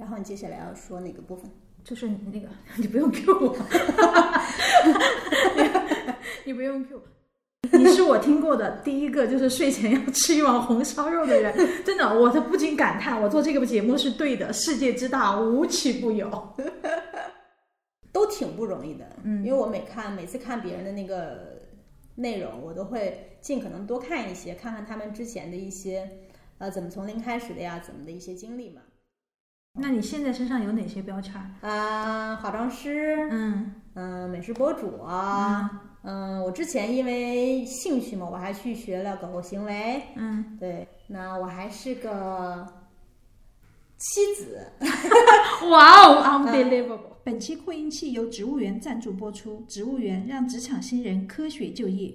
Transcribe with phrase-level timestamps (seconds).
[0.00, 1.48] 然后你接下来要说哪个部分？
[1.84, 3.56] 就是那个， 你不用 Q 我，
[6.44, 7.02] 你不用 Q 我。
[7.78, 14.52] 你是我听过的第一个就是睡前要吃一碗红烧肉的人，真的，我都不禁感叹，我做这个节目是对的。
[14.52, 16.28] 世界之大，无奇不有，
[18.10, 19.04] 都挺不容易的。
[19.22, 21.60] 嗯，因为我每看每次看别人的那个
[22.16, 26.08] 内容，我都会尽可能多看一些，看看他们之前的一些
[26.58, 28.80] 呃怎么从零开始的呀，怎么的一些经历嘛。
[29.82, 31.34] 那你现在身上有哪些标签？
[31.62, 35.84] 啊，化妆师，嗯嗯，美食博主啊。
[36.02, 40.02] 嗯，我之前因为兴趣嘛，我还去学了狗狗行为。
[40.16, 42.66] 嗯，对，那我还是个
[43.96, 44.70] 妻子。
[45.70, 46.98] 哇哦，unbelievable！
[47.24, 52.12] 本期扩音器由植物园赞助播出，植物园让职场新人科学就业。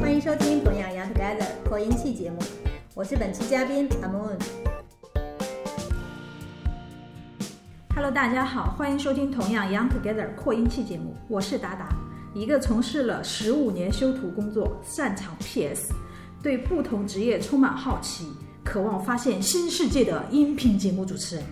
[0.00, 2.38] 欢迎收听《同样 Young Together》扩音器节目，
[2.94, 4.38] 我是本期嘉宾阿 moon。
[7.94, 11.88] Hello，大家好，欢迎收听同样 Young Together 扩音器节目，我是达达，
[12.34, 15.94] 一个从事了十五年修图工作，擅长 PS，
[16.42, 18.30] 对不同职业充满好奇，
[18.62, 21.44] 渴望发现新世界的音频节目主持人。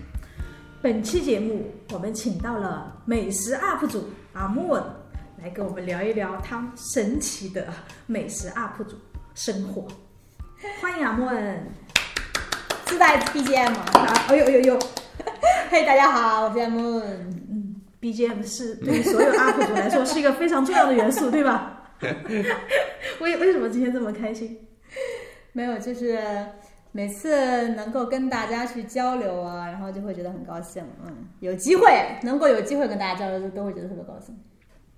[0.79, 4.03] 本期节目我们请到了美食 UP 主
[4.33, 4.83] 阿 moon
[5.41, 7.67] 来跟我们聊一聊他神奇的
[8.05, 8.95] 美食 UP 主
[9.33, 9.87] 生活。
[10.79, 11.31] 欢迎阿莫，
[12.85, 14.13] 自带 BGM 啊！
[14.29, 14.79] 哎呦哎呦呦！
[15.71, 17.01] 嘿，大家好，我是 Moon。
[17.49, 21.93] 嗯，BGM 是对于所有 UP 主来说是一个非常重要的元素，对吧？
[23.19, 24.59] 为为什么今天这么开心？
[25.53, 26.19] 没有，就是
[26.91, 30.83] 每次能够跟大家去交流啊，然后就会觉得很高兴。
[31.03, 34.37] 嗯，有机会能够有机会跟大家交流，都会觉得特别高兴。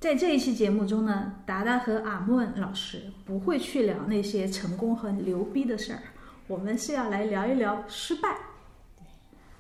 [0.03, 5.99] 在这一期节目中呢，达达和阿莫老师不会去聊那些成功和牛逼的事儿，
[6.45, 8.35] 我们是要来聊一聊失败。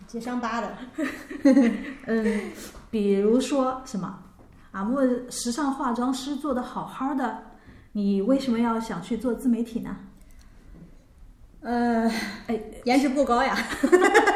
[0.05, 0.77] 接伤疤的，
[2.07, 2.41] 嗯，
[2.91, 4.19] 比如说什么，
[4.73, 7.41] 阿莫时尚化妆师做的好好的，
[7.93, 9.95] 你为什么要想去做自媒体呢？
[11.61, 12.11] 呃，
[12.47, 13.57] 哎，颜值不高呀。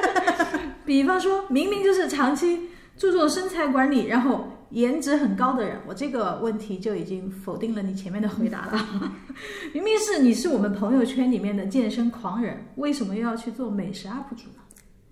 [0.85, 9.13] 比方说明明就是长期注重身材管理，然后颜值很高的人，我这个问题就已经否定了你前面的回答了。
[9.73, 14.63] 明明是你是我们朋友圈里面的健身狂人，为什么又要去做美食 UP 主呢？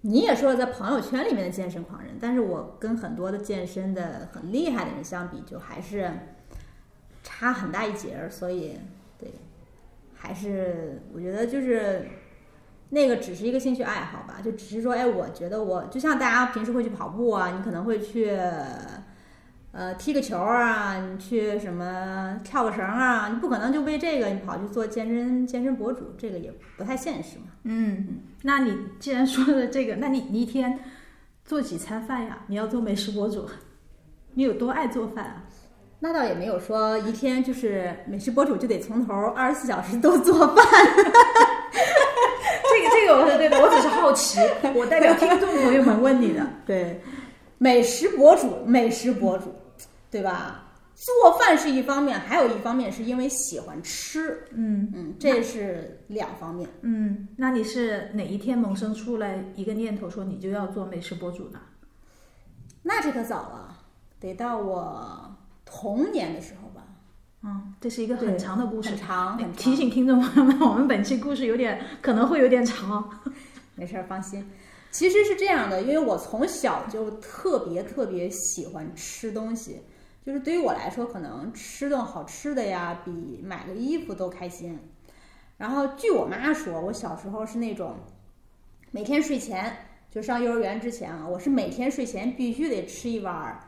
[0.02, 6.12] 你也说了，在朋友圈里面的健身狂人，但是我跟很多的健身的很厉害的人相比，就还是
[7.24, 8.30] 差很大一截儿。
[8.30, 8.78] 所以，
[9.18, 9.32] 对，
[10.14, 12.08] 还是我觉得就是
[12.90, 18.38] 那个只是一个兴趣爱好吧，就只是说，哎，我觉得我就像大家平时会去跑步啊，你可能会去。
[19.78, 23.28] 呃，踢个球啊，你去什么跳个绳啊？
[23.28, 27.48] 你不可能就为这个你跑去做健身健身博主，这个也不太现实嘛。
[27.64, 30.80] 嗯，那你既然说了这个，那你你一天
[31.44, 32.40] 做几餐饭呀？
[32.48, 33.46] 你要做美食博主，
[34.36, 35.44] 你有多爱做饭啊？
[36.00, 40.66] 那倒也没有说一天就是美食博主就得从头二十四小时都做饭。
[41.76, 44.40] 这个这个我是对的，我只是好奇，
[44.74, 46.48] 我代表听众朋友们问你的。
[46.66, 47.02] 对，
[47.58, 49.54] 美食博主，美食博主。
[50.16, 50.62] 对吧？
[50.96, 54.48] 做饭是一方面，还有一方面是因为喜欢吃。
[54.52, 56.70] 嗯嗯，这是两方面。
[56.84, 61.60] 嗯，那你是哪一天萌生出来一个念头，说你就要做美食博主呢？
[62.82, 63.78] 那这可早了，
[64.22, 66.82] 得到我童年的时候吧。
[67.44, 69.38] 嗯，这是一个很长的故事，很长。
[69.38, 69.54] 很长。
[69.54, 73.22] 提醒听众朋友们，我们本期故事有点可能会有点长。
[73.76, 74.50] 没事儿，放心。
[74.92, 79.82] 其实是这样的，因为我从小就特别特别喜欢吃东西。
[80.26, 84.80] 就是对于我来说，可能吃顿好吃的呀，比买个衣服都开心。
[85.58, 87.96] 然后据我妈说，我小时候是那种
[88.90, 89.72] 每天睡前
[90.10, 93.60] 就上幼儿园之前啊，我是每天睡前必须得吃一碗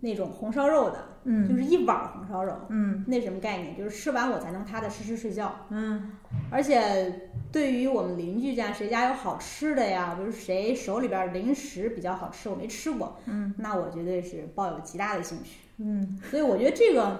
[0.00, 3.76] 那种红烧肉的，嗯，就是一碗红烧肉，嗯，那什么概念？
[3.76, 6.12] 就是吃完我才能踏踏实实睡觉，嗯。
[6.50, 15.58] 而且对于我们邻居家谁家有好吃的呀，比如谁手里边零食比较好吃，我没吃过，嗯，那我绝对是抱有极大的兴趣。
[15.78, 17.18] 嗯，所以我觉得这个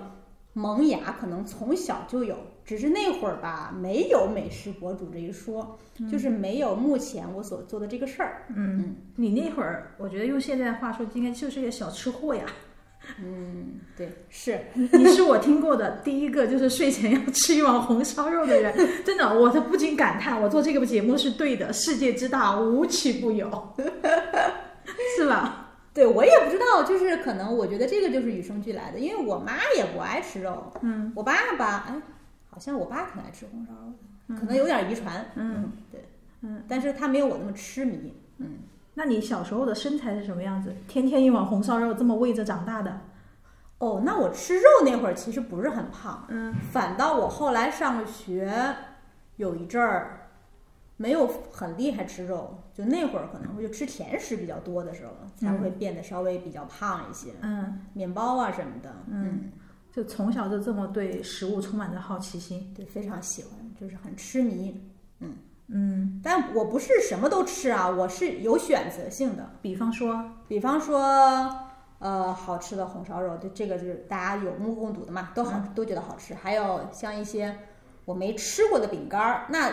[0.52, 5.78] 萌芽可能从小就有，只是那会儿吧没有美食博主这一说，
[6.10, 8.46] 就是没有目前我所做的这个事儿。
[8.54, 12.44] 嗯，你那会儿我觉得用现在的话说，应该就是一个小吃货呀。
[13.22, 18.74] 嗯，对，是，你是我听过的第一个就是睡前要吃一碗红烧肉的人，
[19.04, 23.74] 真的，我都不禁感叹，我做这个节目是对的，世界之大，无奇不有，
[25.16, 25.65] 是吧？
[25.96, 32.02] 对，我也不知道，就是可能我觉得这个就是与生俱来的，因为我妈也不爱吃肉，嗯，我爸爸，哎，
[32.50, 33.92] 好像我爸挺爱吃红烧肉
[34.28, 36.04] 的，可能有点遗传，嗯，对，
[36.42, 38.14] 嗯但是他没有我那么痴迷。
[38.38, 38.58] 嗯
[38.98, 40.74] 那你小时候的身材是什么样子？
[40.86, 43.00] 天天一碗红烧肉这么喂着长大的？
[43.78, 48.50] 哦，那我吃肉那会儿其实不是很胖，嗯，反倒我后来上学
[49.36, 50.25] 有一阵儿
[50.96, 59.52] 没有很厉害吃肉，就那会儿可能会就吃甜食比较多的时候，才会变得稍微比较胖一些，嗯，面包啊什么的，嗯，
[59.92, 62.72] 就从小就这么对食物充满着好奇心。
[62.74, 64.80] 对，非常喜欢，就是很痴迷。
[65.20, 65.34] 嗯
[65.68, 69.50] 嗯，但我不是什么都吃啊，我是有选择性的。
[69.60, 70.98] 比方说，比方说，
[71.98, 76.34] 呃，好吃的红烧肉，就这个就是大家有目共睹的嘛，都好、都觉得好吃。
[76.34, 77.58] 还有像一些
[78.04, 79.72] 我没吃过的饼干儿，那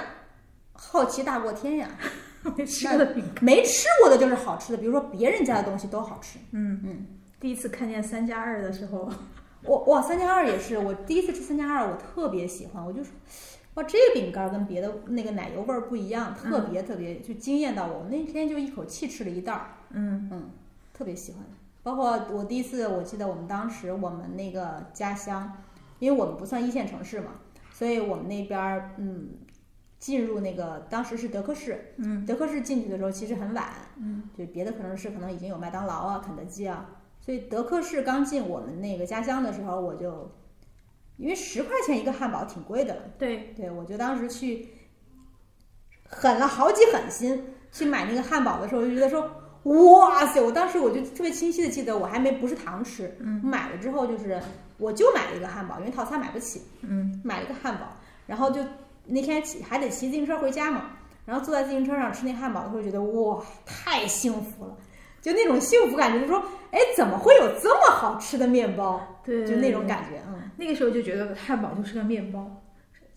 [0.92, 1.90] 好奇大过天呀。
[2.58, 3.44] 没吃过的饼干。
[3.44, 6.40] 没吃过的就是好吃的，比如说别人家的东西都好吃。
[6.52, 7.06] 嗯嗯，
[7.40, 9.10] 第一次看见三加二的时候，
[9.64, 13.14] 我哇，三加二也是，我第一次吃三加二，我特别喜欢，我就说，
[13.76, 18.00] 哇，这个饼干跟别的那个奶油味儿不一样，特别特别就惊艳到我。
[18.00, 20.50] 我那天就一口气吃了一袋儿，嗯嗯，
[20.94, 21.42] 特别喜欢。
[21.82, 25.50] 包括我第一次，我记得我们当时我们那个家乡，
[26.00, 27.32] 因为我们不算一线城市嘛，
[27.72, 29.30] 所以我们那边儿嗯，
[30.04, 36.90] 进入那个当时是德克士，嗯德克士进去的时候其实很晚，嗯，就别的可能是可能已经有麦当劳啊、肯德基啊，
[37.22, 40.30] 所以德克士刚进我们那个家乡的时候，我就
[41.16, 44.68] 因为十块钱一个汉堡挺贵的了，对，对我就当时去
[46.10, 49.40] 狠了好几狠心去买那个汉堡的时候，就觉得说。
[49.64, 50.42] 哇塞！
[50.42, 54.38] 我当时我就特别清晰的记得，我还没不是糖吃，嗯买了之后就是
[54.78, 57.96] 我就买了一个汉堡，因为套餐买不起，嗯买了一个汉堡，
[58.28, 58.62] 然后就
[59.06, 60.92] 那天骑还得骑自行车回家嘛，
[61.26, 64.78] 然后坐在自行车上吃那汉堡的时候，觉得哇，太幸福了，
[65.22, 69.02] 就那种幸福感觉，就是说，哎，怎么会有这么好吃的面包？
[69.26, 70.42] 对，就那种感觉，嗯。
[70.56, 72.46] 那个时候就觉得汉堡就是个面包，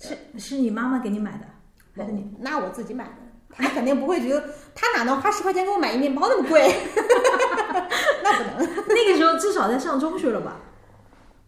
[0.01, 1.47] 是是你妈妈给你买的，
[1.95, 2.27] 还是你？
[2.41, 3.11] 那我自己买的，
[3.51, 4.43] 他肯定不会觉得，
[4.75, 6.75] 他哪能花十块钱给我买一面包那么贵？
[8.23, 8.75] 那不能。
[8.89, 10.57] 那个时候至少在上中学了吧？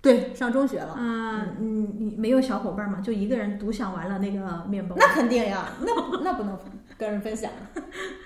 [0.00, 3.00] 对，上中学了，嗯，你你没有小伙伴嘛？
[3.00, 4.94] 就一个人独享完了那个面包。
[4.96, 6.56] 那肯定呀，那不那不能
[6.96, 7.50] 跟人分享。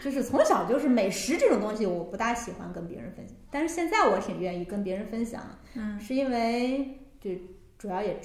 [0.02, 5.40] 就是从小就是美食这种东西，我不大喜欢跟别人分享，但是现在我挺愿意跟别人分享，
[5.74, 7.30] 嗯是因为就
[7.78, 8.20] 主要也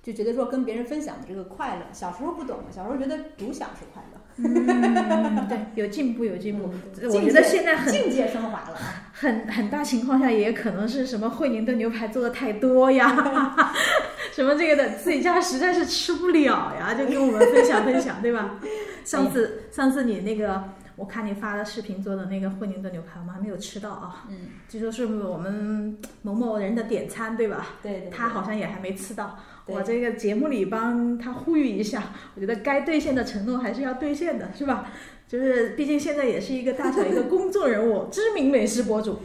[0.00, 4.19] 就觉得说跟别人分享的这个快乐，小时候不懂，小时候觉得独享是快乐。
[4.42, 6.72] 嗯，对，有进步有进步。
[7.02, 9.12] 我觉得现在很境界升华了啊。
[9.12, 13.54] 很很大情况下，也可能是什么惠灵顿牛排做的太多呀，
[14.32, 18.58] 什么这个的自己家实在是吃不了呀，就跟我们分享分享，对吧？
[19.04, 20.62] 上次上次你那个，
[21.00, 27.68] 我看你发的视频做的那个惠灵顿牛排，我们还没有吃到啊，嗯，据说是我们某某人的点餐，对吧？
[27.82, 34.92] 对对对，他好像也还没吃到，我这个节目里帮他呼吁一下，我觉得该兑现的承诺还是要兑现的，是吧？
[35.26, 39.20] 就是毕竟现在也是一个大小一个公众人物，知名美食博主，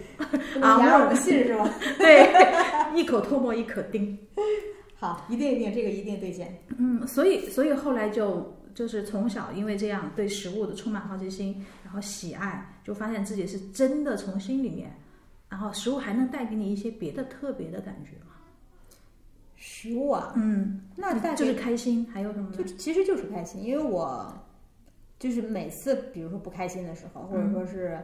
[0.53, 1.69] 不能言而不信是吧？
[1.99, 2.31] 对，
[2.95, 4.17] 一口唾沫一口钉。
[4.97, 6.63] 好，一定一定，这个一定兑现。
[6.77, 14.91] 嗯，所以所以后来就就是从小因为这样对食物的充满好奇心，然后喜爱，就发现自己是真的从心里面，
[15.49, 18.33] 然后食物还能带给你一些别的特别的感觉吗。
[19.55, 22.63] 食物啊，嗯，那大概就是开心，还有什么呢就？
[22.75, 24.31] 其实就是开心，因为我
[25.17, 27.97] 就是每次，比如说不开心的时候，或者说是、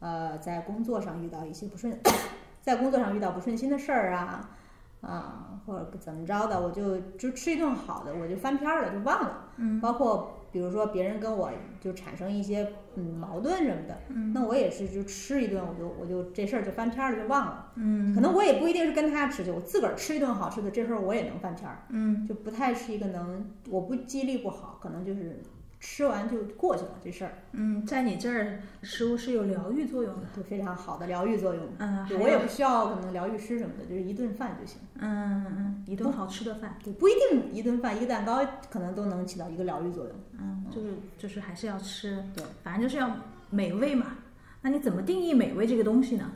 [0.00, 1.98] 呃在工作上遇到一些不顺，
[2.60, 4.57] 在工作上遇到不顺心的事儿啊
[5.00, 9.44] 啊，或者怎么着的，我就就吃一顿好的，我就翻篇儿了，就忘了。
[9.56, 11.50] 嗯，包括比如说别人跟我
[11.80, 17.72] 就产生一些嗯矛盾什么的，嗯那我也是就吃一顿，我就我就这事儿就翻篇儿了，就忘了。
[17.76, 21.84] 嗯可能我也不一定是跟他吃去，我自个儿吃一顿好吃的，这事儿我也能翻篇儿。
[21.90, 25.40] 嗯就不太是一个能，我不记忆力不好，可能就是
[25.80, 30.26] 吃完就过去了这事儿，嗯，在你这儿食物是有疗愈作用的。
[30.36, 31.64] 就非常好的疗愈作用。
[31.78, 34.78] 嗯，我也不需要可能疗愈师什么的，就是一顿饭就行。
[34.98, 40.14] 嗯嗯，一顿好吃的饭，对，不一定一顿饭一个蛋糕可能都能起到一个疗愈作用。
[40.38, 43.16] 嗯，就是就是还是要吃，对，反正就是要
[43.50, 44.16] 美味嘛。
[44.62, 46.32] 那你怎么定义美味这个东西呢？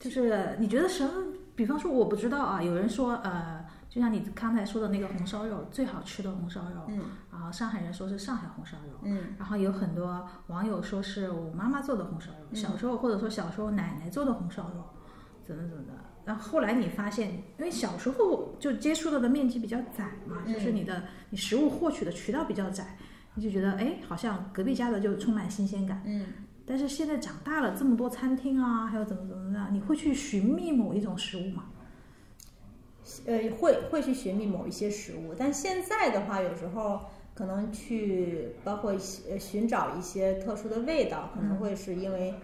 [0.00, 1.12] 就是你觉得什么？
[1.54, 3.57] 比方说，我不知道啊，有人说，呃，
[3.98, 7.00] 就像你刚才说的那个红烧肉，最好吃的红烧肉，嗯
[7.32, 14.84] 然后上海人说是上海红烧肉，嗯然后有很多网友说是我妈妈做的红烧肉，嗯小时候或者说小时候奶奶做的红烧肉，
[15.44, 15.92] 怎么怎么的。
[16.24, 22.96] 然后后来你发现，因为小时候就接触到的面积比较窄嘛，嗯就是你的你食物获取的渠道比较窄，
[23.34, 26.00] 你就觉得哎，好像隔壁家的就充满新鲜感。
[26.06, 26.24] 嗯，
[26.64, 31.64] 但是现在长大了，这么多餐厅啊，还有怎么怎么的，你会去寻觅某一种食物吗？
[33.26, 37.00] 呃，会会去寻觅某一些食物，但现在的话，有时候
[37.34, 42.34] 可能去包括一些呃寻找一些特殊的味道，可能会是因为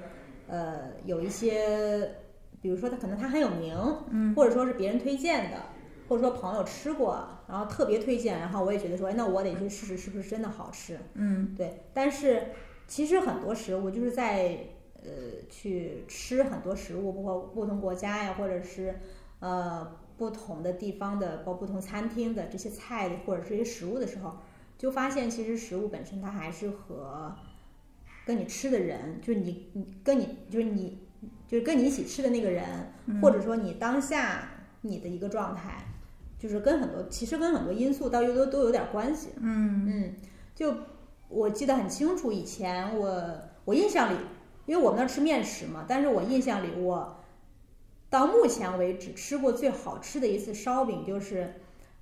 [0.49, 2.17] 呃有一些，
[2.63, 3.77] 比如说它可能它很有名，
[4.11, 4.35] 嗯。
[4.35, 5.59] 或者说是别人推荐的，
[6.09, 10.99] 或者说朋友吃过，然后特别推荐，然后我也觉得说，哎，那我得去试试是不是真的好吃。
[11.15, 11.55] 嗯。
[11.57, 12.43] 对，但是
[12.87, 14.59] 其实很多食物就是在
[15.03, 15.11] 呃
[15.51, 18.99] 去吃很多食物，包括不同国家呀，或者是
[19.41, 24.39] 呃不同的地方的，包括不同餐厅的这些菜或者这些食物的时候，
[24.79, 27.35] 就发现其实食物本身它还是和
[28.27, 30.99] 跟你吃的人，就是你你跟你就是你
[31.47, 34.49] 就是跟你一起吃的那个人，或者说你当下
[34.83, 35.85] 你的一个状态。
[36.37, 39.31] 就是跟很多，其实跟很多因素倒又都都有点关系。
[39.39, 40.15] 嗯嗯，
[40.55, 40.75] 就
[41.31, 44.19] 我记得很清楚，以前我我印象里，
[44.67, 47.17] 因为我们那儿吃面食嘛，但是我印象里，我
[48.15, 51.55] 到目前为止吃过最好吃的一次烧饼，就是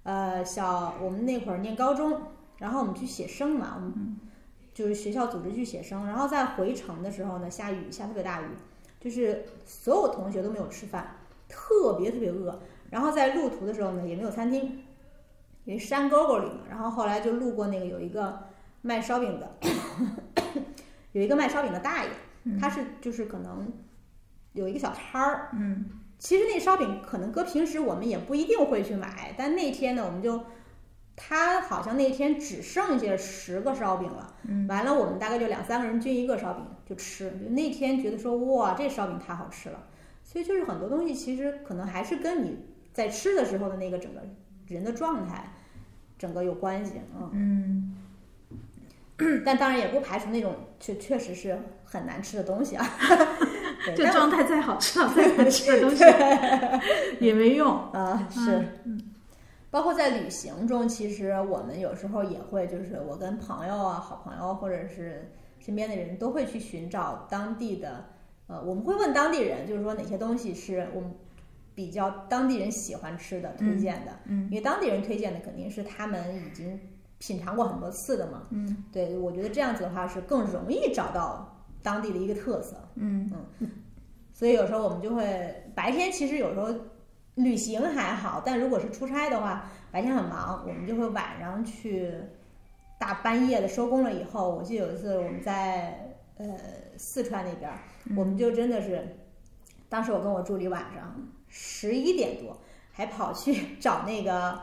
[0.03, 2.21] 呃小我们那会儿念高中，
[2.59, 4.19] 然后我们去写生嘛，我们
[4.75, 8.45] 就是学校组织去写生，然后在回程的时候呢，下雨下特别大雨，
[9.01, 11.17] 就是所有同学都没有吃饭，
[11.49, 14.83] 特别特别饿，然后在路途的时候呢，也没有餐厅。
[15.65, 18.49] 因为山沟沟里嘛，然后后来就路过那个有一个
[18.83, 19.49] 卖烧饼的，
[21.13, 22.11] 有一个卖烧饼的大爷，
[22.61, 23.73] 他是就是可能
[24.55, 25.85] 有一个小摊儿，嗯
[26.23, 30.41] 其实那烧饼可能搁平时我们也不一定会去买，但那天呢，我们就
[31.17, 39.85] 他好像那天只剩下十个烧饼了，嗯完了我们大概就两三个人均一个烧饼就吃，就那天觉得说哇这烧饼太好吃了，
[40.23, 42.57] 所以就是很多东西其实可能还是跟你
[42.93, 44.21] 在吃的时候的那个整个
[44.69, 45.53] 人的状态，
[46.17, 47.01] 整个有关系，
[47.33, 47.97] 嗯。
[49.19, 52.87] 嗯， 但当然也不排除那种确确实是很难吃的东西啊。
[53.97, 56.05] 这状态再好吃到再难吃的东西
[57.21, 57.71] 也没用。
[57.93, 59.01] 啊是，嗯
[59.71, 68.05] 包括在旅行中，其实我们有时候也会，就是我跟朋友啊、好朋友或者是身边的人都会去寻找当地的，
[68.49, 71.11] 呃，我们会问当地人，就是说哪些东西是我们
[71.75, 76.79] 比较当地人喜欢吃的、推荐的，嗯因为当地人推荐的肯定是他们已经
[77.17, 78.43] 品尝过很多次的嘛。
[78.51, 81.52] 嗯对，我觉得这样子的话是更容易找到
[81.83, 82.77] 当地的一个特色。
[82.95, 83.71] 嗯嗯
[84.33, 86.69] 所以有时候我们就会白天其实有时候
[87.35, 92.13] 旅行还好，但如果是出差的话，白天很忙，我们就会晚上去
[92.99, 96.47] 大半夜的收工了以后，我记得有一次我们在呃
[96.97, 97.79] 四川那边儿，
[98.17, 99.17] 我们就真的是，
[99.89, 101.15] 当时我跟我助理晚上
[101.49, 102.59] 十一点多
[102.91, 104.59] 还跑去 找那个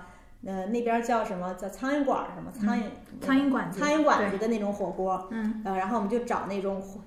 [0.45, 2.83] 呃那边儿叫什么叫苍蝇馆儿什么苍蝇、
[3.19, 7.01] 苍蝇馆子，苍蝇馆子的那种火锅，嗯呃，然后我们就找那种火，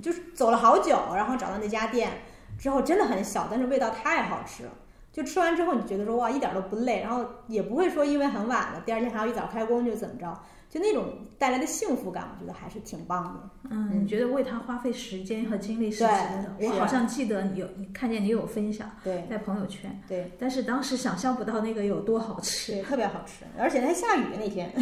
[0.00, 2.10] 就是走了好久，然后找到那家店
[2.58, 4.70] 之后真的很小，但是味道太好吃了。
[5.12, 13.68] 就吃完之后，你觉得说哇，一点都不累，然后也不会说因为很晚了，第二天还要一早开工就怎么着，就那种带来的幸福感，我觉得还是挺棒的。
[13.70, 16.10] 嗯，你觉得为他花费时间和精力是值得？
[16.10, 24.72] 的我好像记得你有，你看见你有分享对在朋友圈，对但是当时想象不到那个有多好吃，对，特别好吃，而且还下雨那天。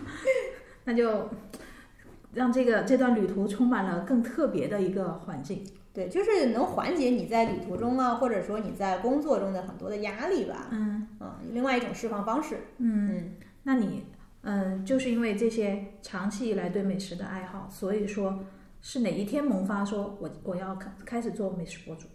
[0.84, 1.28] 那就
[2.32, 5.66] 让这个这段旅途充满了更特别的一个环境。
[5.96, 10.68] 对，就是能缓解你在旅途中啊，或者说你在工作中的很多的压力吧。
[10.70, 12.66] 嗯嗯，另外一种释放方式。
[12.76, 14.04] 嗯，嗯，那你
[14.42, 18.40] 嗯，就是因为这些长期以来对美食的爱好，所以说
[18.82, 22.06] 是哪一天萌发说我我要开开始做美食博主，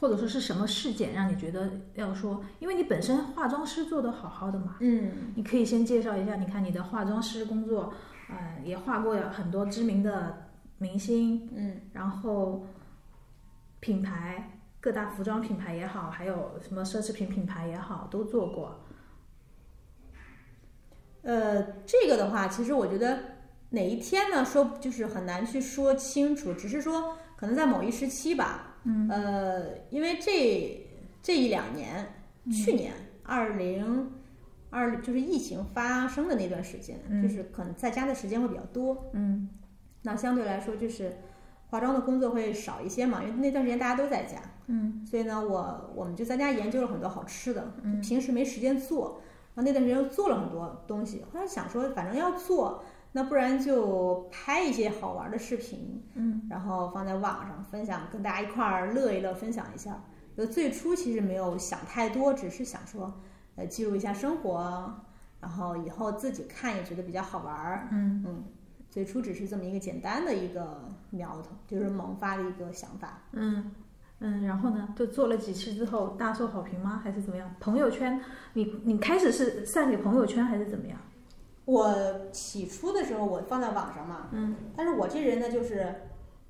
[0.00, 7.92] 或者说是什么事件让你觉得要说，因为你本身化妆师做的好好的嘛，嗯你可以先介绍一下，你看你的化妆师工作，
[8.30, 10.47] 呃，也画过很多知名的
[10.78, 11.80] 明星，嗯。
[11.92, 12.64] 然后
[13.80, 18.80] 品牌各大服装品牌也好，还有什么奢侈品品牌也好，都做过。
[21.22, 23.18] 呃，这个的话，其实我觉得
[23.70, 28.76] 哪一天呢，说就是很难去说清楚，只是说可能在某一时期吧。
[28.84, 29.08] 嗯。
[29.10, 30.86] 呃，因为这
[31.20, 32.06] 这一两年，
[32.50, 32.94] 去年
[33.24, 34.12] 二零
[34.70, 37.22] 二就是疫情发生的那段时间，嗯。
[37.22, 39.48] 就是可能在家的时间会比较多，嗯
[40.02, 41.16] 那相对来说就是
[41.70, 44.38] 化妆的工作会少一些嘛，因为那段时间大家都在家。
[44.70, 49.20] 嗯所以呢，我我们就在家研究了很多好吃的，嗯平时没时间做，
[49.54, 51.24] 然后那段时间又做了很多东西。
[51.32, 60.02] 后来想说，反正要做，那不然就拍一些好玩的视频，嗯然后放在网上分享，跟大家一块儿乐一乐，分享一下。
[60.36, 63.12] 就最初其实没有想太多，只是想说，
[63.56, 65.00] 呃，记录一下生活，
[65.40, 67.88] 然后以后自己看也觉得比较好玩儿。
[67.90, 68.44] 嗯嗯，
[68.90, 73.22] 最初只是这么一个简单的一个苗头，就是萌发的一个想法。
[73.32, 73.70] 嗯。
[74.20, 77.00] 嗯，然后呢，就做了几期之后大受好评吗？
[77.04, 77.54] 还是怎么样？
[77.60, 78.20] 朋友圈，
[78.54, 80.98] 你你开始是散给朋友圈还是怎么样？
[81.64, 81.94] 我
[82.32, 85.94] 起初的时候我放在网上嘛，嗯，但是我这人呢，就是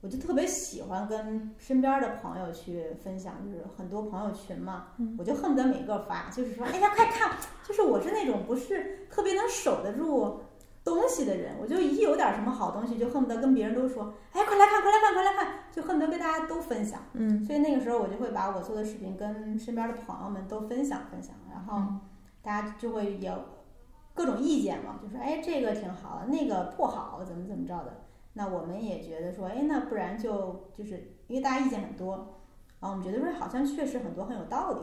[0.01, 7.37] 我就特别喜欢跟身边的朋友去分享，就是很多朋友群嘛，嗯我就恨不得每个发，就是说，哎呀，快看，
[7.69, 10.41] 就是我是那种不是特别能守得住
[10.89, 17.01] 东西的人，我就一有点什么好东西，就恨不得跟别人都说，哎，快来看，快来看，快来看，就恨不得跟大家都分享。
[17.13, 22.01] 嗯所以那个时候我就会把我做的视频跟身边的朋友们都分享分享，然后
[22.43, 23.33] 大家就会有
[24.15, 28.05] 各种意见嘛，就说哎这个挺好，那个不好，怎么怎么着的。
[28.35, 32.41] 那我们也觉得说，哎，那不然就就是因为大家意见很多，
[32.79, 34.81] 然后我们觉得说好像确实很多很有道理，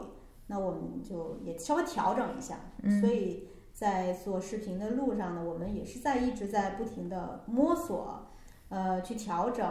[0.47, 2.55] 那我们就也稍微调整一下。
[2.83, 8.25] 嗯所以在做视频的路上呢，我们也是在一直在不停的摸索，
[8.69, 9.69] 呃，去调整，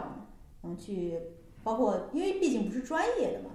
[0.61, 1.19] 嗯，去
[1.63, 3.49] 包括因为毕竟不是专业的嘛，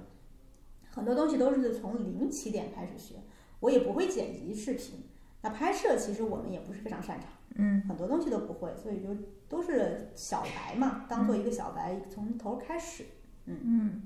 [0.91, 3.15] 很多东西都是从零起点开始学。
[3.61, 5.05] 我也不会剪辑视频，
[5.43, 9.09] 那拍摄其实我们也不是非常擅长，嗯很多东西都不会，所以就
[9.49, 13.05] 都是小白嘛，当做一个小白，从头开始。
[13.45, 14.03] 嗯，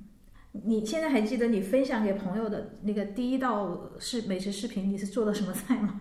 [0.53, 6.01] 你现在还记得你分享给朋友的那个第一道是美食视频，你是做的什么菜吗？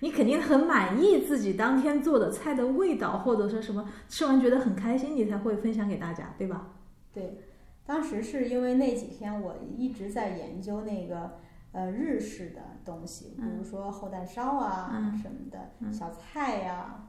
[0.00, 6.68] 你肯定很满意自己当天做的菜的味道，或者说什么吃完觉得很开心，你才会分享给大家，对吧？
[7.12, 7.38] 对，
[7.84, 11.38] 当时是因为那几天我一直在研究那个
[11.72, 15.18] 呃日式的东西，比如说厚蛋烧啊、嗯。
[15.18, 17.07] 什么的，小菜呀、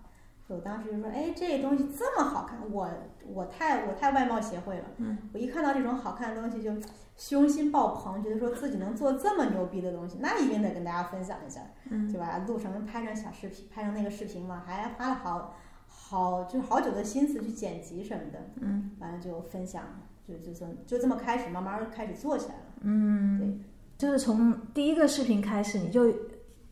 [0.50, 2.90] 我当时就说，哎，这东西这么好看，我
[3.28, 6.74] 我太我太外貌协会了，嗯我一看到这种好看的东西就
[7.16, 15.56] 虚荣心爆棚，觉得说自己能做这么牛逼的东西，那一定得跟大家分享一下，嗯就把它录成拍成小视频，拍成那个视频嘛，还花了好
[15.88, 19.84] 好就是好久的心思去剪辑什么的，嗯完了就分享，
[20.28, 22.62] 就就这么就这么开始，慢慢开始做起来了。
[22.82, 23.60] 嗯，对
[24.00, 26.12] 就是从第一个视频开始，你就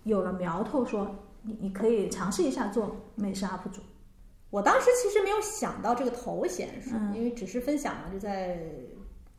[0.04, 1.14] 有了苗头说，
[1.48, 3.82] 你你可以尝试一下做美食 UP 主。
[4.50, 8.60] 我当时其实没有想到这个头衔，是、嗯因为只是分享嘛，就在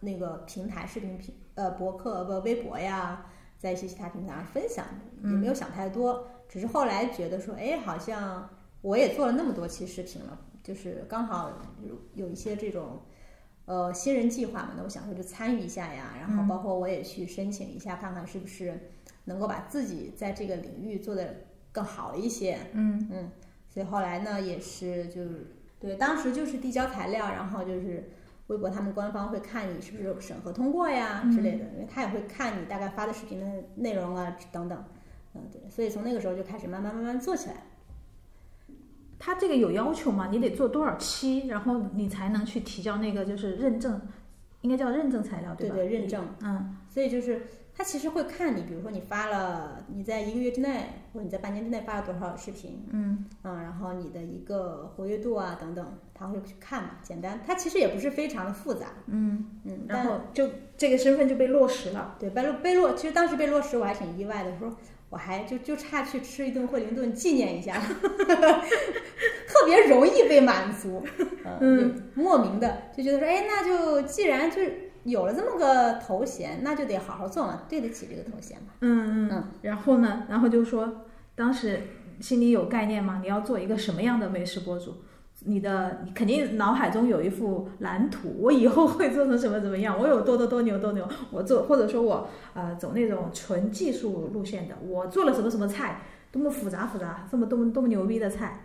[0.00, 3.26] 那个平台视频平呃博客不微博呀，
[3.58, 4.84] 在一些其他平台上分享，
[5.22, 6.26] 也没有想太多。
[6.48, 8.48] 只是后来觉得说，哎，好像
[8.80, 13.00] 我也做了那么多期视频了，就是刚好有有一些这种
[13.64, 18.90] 呃新人计划嘛，那我想说就参与一下呀，然后包括我也去申请一下，看看是不是
[19.24, 21.34] 能够把自己在这个领域做得
[21.78, 22.58] 更好一些。
[22.72, 23.30] 嗯嗯，
[23.68, 25.46] 所以后来呢，也是就是
[25.78, 28.10] 对，当时就是递交材料，然后就是
[28.48, 34.84] 微博他们官方会看你是不是有审核通过呀之类的，因为他也会看你大概发的视频的内容啊等等。
[35.34, 37.54] 嗯，对，所以从那个时候就开始慢慢慢慢做起来。
[39.20, 40.28] 他这个有要求吗？
[40.32, 44.00] 你得做多少期，然后你才能去提交那个就是认证，
[44.62, 45.56] 应该叫认证材料吧？
[45.58, 46.26] 对对，认证。
[46.40, 47.46] 嗯所以就是
[47.78, 56.90] 他其实会看你，比如说你发了你在一个月之内或者你在半年之内发了多少视频，嗯嗯，然后你的一个活跃度啊等等，他会去看嘛。
[57.04, 58.88] 简单，它其实也不是非常的复杂。
[59.06, 62.16] 嗯，嗯，然后就这个身份就被落实了。
[62.18, 64.76] 对，被落被落，其实当时被落实我还挺意外的，说
[65.10, 67.78] 我还就就差去吃一顿惠灵顿纪念一下，
[69.46, 71.06] 特别容易被满足，
[71.60, 74.60] 嗯，莫名的就觉得说，哎，那就既然就
[75.08, 78.74] 有了这么个头衔，那就得好好做嘛，对得起这个头衔嘛。
[78.80, 81.80] 嗯嗯，然后呢，然后就说当时
[82.20, 83.18] 心里有概念吗？
[83.22, 84.94] 你要做一个什么样的美食博主？
[85.44, 89.96] 你的你肯定脑海中有一幅蓝图，我以后会做成什么怎么样？
[89.96, 98.64] 我有多多多牛多牛，我做或者说我呃走那种纯技术路线的，我做了什么什么菜，多么复杂复杂，这么多么多么牛逼的菜，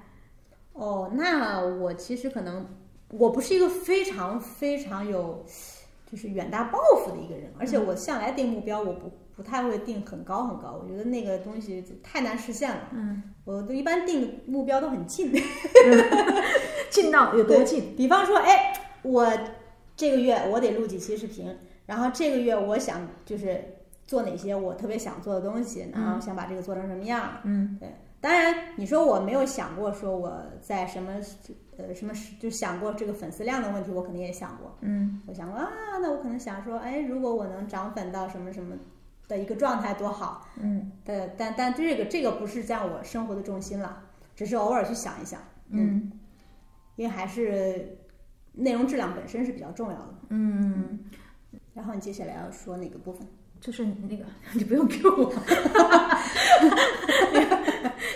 [0.74, 2.66] 哦，那我其实可能
[3.10, 5.46] 我不是一个非常非常有
[6.14, 12.90] 就是远大抱负的一个人，而且我向来定目标，我不不太会定很高很高，我觉得那个东西太难实现了。
[12.92, 15.34] 嗯，我都一般定目标都很近，
[16.92, 17.96] 近到有多近？
[17.96, 19.28] 比方说，哎，我
[19.96, 27.40] 这个月我得录几期视频，然后这个月我想就是做哪些我特别想做的东西，然后想把这个做成什么样。
[27.44, 27.90] 嗯对，
[28.24, 31.12] 当然你说我没有想过说我在什么
[31.76, 34.78] 呃什么时就想过这个粉丝量的问题，我肯定也想过。
[34.80, 35.70] 嗯我想过啊，
[36.02, 38.78] 那我可能想说，哎，如果我能涨粉到什么什么
[39.28, 40.48] 的一个状态多好。
[40.56, 44.02] 嗯但但但这个这个不是在我生活的重心了，
[44.38, 46.10] 只是偶尔去想一想，嗯
[46.96, 47.98] 因为还是
[48.54, 50.16] 内容质量本身是比较重要的。
[50.30, 50.98] 嗯，
[51.74, 53.28] 然后你接下来要说哪个部分？
[53.60, 55.34] 就是那个 你不用 Q 我，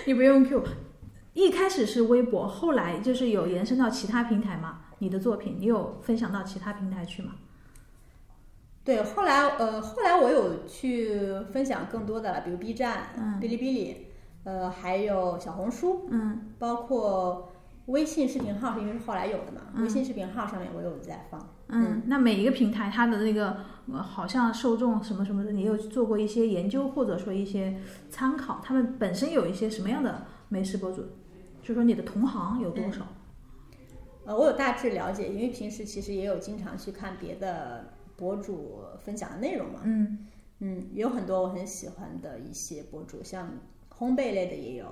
[0.06, 0.63] 你不用 Q。
[1.34, 4.80] 一开始是微博，后来就是有延伸到其他平台嘛？
[5.00, 7.36] 你的作品，你有分享到其他平台去吗？
[8.84, 11.19] 对，后来呃，后来我有去
[11.52, 14.08] 分享更多的了，比如 B 站、嗯哔哩哔哩，
[14.45, 17.52] 呃，还有小红书，嗯包括
[17.88, 21.39] 微信视频号，是因为是后来有的嘛，嗯微信视频号上面我有在放。
[21.69, 23.58] 嗯，那每一个平台它的那个
[23.91, 31.03] 呃好像受众什么什么的，你有做过一些研究或者说一些参考，他们本身有一些什么样的美食博主？
[31.62, 33.06] 就说你的同行有多少？
[34.25, 39.82] 呃，我有大致了解，因为平时其实也有经常去看别的博主分享的内容嘛。
[39.84, 40.25] 嗯
[40.60, 43.49] 嗯，有很多我很喜欢的一些博主，像
[43.97, 44.86] 烘焙类的也有，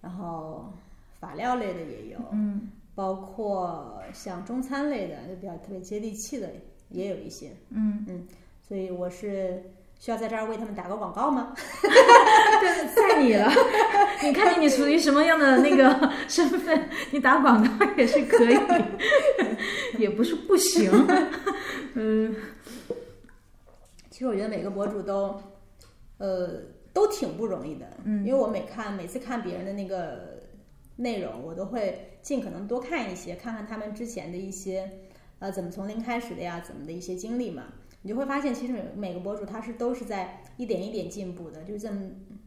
[0.00, 0.72] 然后
[1.18, 6.50] 法料类的也有，嗯包括像中餐类的，就比较特别接地气的
[6.88, 7.52] 也有一些。
[7.70, 8.26] 嗯嗯，
[8.66, 9.62] 所以我是
[10.00, 11.54] 需要在这儿为他们打个广告吗？
[12.60, 13.48] 对，在你了。
[14.20, 18.58] 你看见你处于什么样的那个 身份，你打广告也是可以，
[19.96, 20.90] 也不是不行。
[21.94, 22.34] 嗯
[24.10, 25.40] 其实我觉得每个博主都，
[26.18, 27.86] 呃，都挺不容易的。
[28.02, 30.40] 嗯因为我每看每次看别人的那个
[30.96, 34.86] 内容，我都会尽可能多看一些，看看他们之前的一些，
[35.38, 37.64] 呃，怎么从零开始的呀，怎么的一些经历嘛。
[38.02, 42.02] 你就会发现，其实每每个博主他是都是在一点一点进步的，就是这么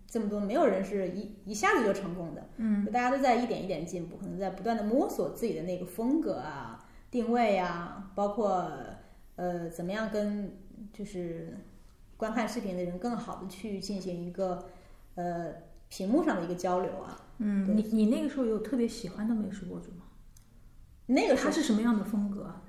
[0.05, 2.47] 这么多，没有人是一一下子就成功的。
[2.57, 8.71] 嗯大家都在一点一点进步，可能在不断的摸索自己的那个风格啊、定位啊，包括
[9.35, 10.59] 呃怎么样跟
[10.93, 11.57] 就是
[12.17, 14.63] 观看视频的人更好的去进行一个
[15.15, 15.55] 呃
[15.89, 17.19] 屏幕上的一个交流啊。
[17.43, 20.05] 嗯，你你那个时候有特别喜欢的美食博主吗？
[21.07, 22.61] 那个时候他是什么样的风格啊？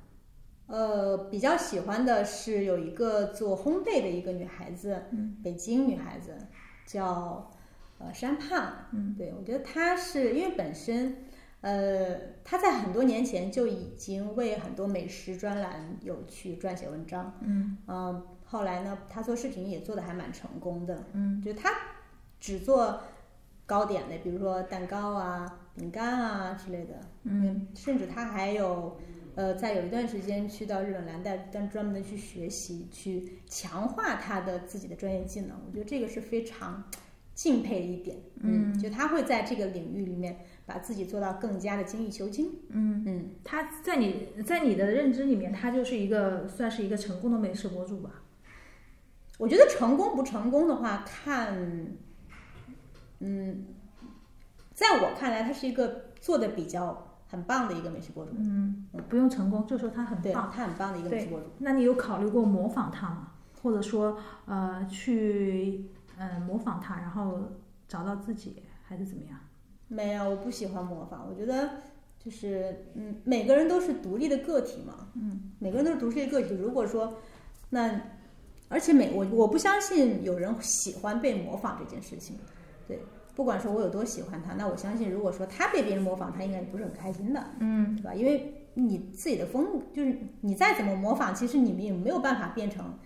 [0.67, 6.37] 呃比较喜欢的是有一个做烘焙的一个女孩子，嗯北京女孩子
[6.87, 7.51] 叫
[7.99, 11.17] 呃山胖，嗯对我觉得她是因为本身。
[11.63, 21.71] 呃，她在很多年前就已经为很多美食专栏有去撰写文章，嗯嗯，后来呢，她做视频也做的还蛮成功的，嗯就她
[22.41, 23.01] 只做
[23.73, 27.67] 糕点类，比如说蛋糕啊、饼干啊之类的，嗯。
[27.75, 28.99] 甚至他还有
[29.35, 36.85] 呃，在有一段时间去到日本蓝带，但专门的去学习，去强化他的自己的专业技能，我觉得这个是非常
[37.35, 43.31] 敬佩的一点，嗯就他会在这个领域里面把自己做到更加的精益求精，嗯，嗯。
[43.43, 48.11] 他在你在你的认知里面，他就是一个算是一个成功的美食博主吧？
[49.39, 51.57] 我觉得成功不成功的话，看，
[53.23, 53.65] 嗯，
[54.75, 60.51] 在我看来，他是一个做的比较很棒的一个美食博主，嗯，不用成功，就说他很，棒。
[60.55, 61.47] 他很棒的一个美食博主。
[61.59, 63.33] 那你有考虑过模仿他吗？
[63.63, 67.39] 或者说，呃，去呃模仿他，然后
[67.87, 69.39] 找到自己，还是怎么样？
[69.87, 71.71] 没有，我不喜欢模仿，我觉得
[72.19, 76.55] 就是，嗯，每个人都是独立的个体嘛，嗯，每个人都是独立的个体。
[76.55, 77.19] 如果说，
[77.71, 78.01] 那，
[78.69, 82.37] 而且每我我不相信有人喜欢被模仿这件事情，
[82.87, 83.01] 对，
[83.35, 87.45] 不管说我有多喜欢他，那我相信如果说他被别人模仿，他应该也不是很开心的。
[87.61, 88.15] 嗯对吧？
[88.15, 92.99] 因为你自己的风，就是你再怎么模仿，其实你们也没有办法变成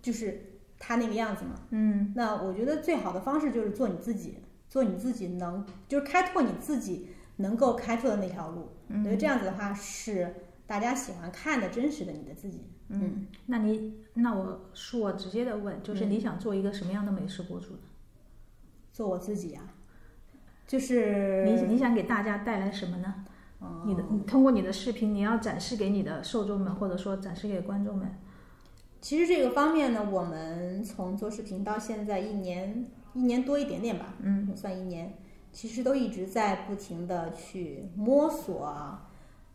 [0.00, 1.54] 就是他那个样子嘛。
[1.70, 8.68] 嗯那我觉得最好的方式就是做你自己，做你自己能，就是开拓你自己能够开拓的那条路。
[8.88, 10.34] 我觉得嗯这样子的话是
[10.66, 12.66] 大家喜欢看的真实的你的自己。
[12.88, 17.78] 嗯，那你那我恕我直接的问，就是嗯你想做一个什么样的美食博主呢？
[18.92, 19.62] 做我自己呀、
[20.66, 23.24] 就是你你想给大家带来什么呢？
[23.60, 28.18] 嗯你的你通过你的视频，你要展示给你的受众们，或者说展示给观众们。
[29.00, 35.14] 其实这个方面呢，我们从做视频到现在一年一年多一点点吧，嗯算一年，
[35.52, 39.08] 其实都一直在不停的去摸索啊，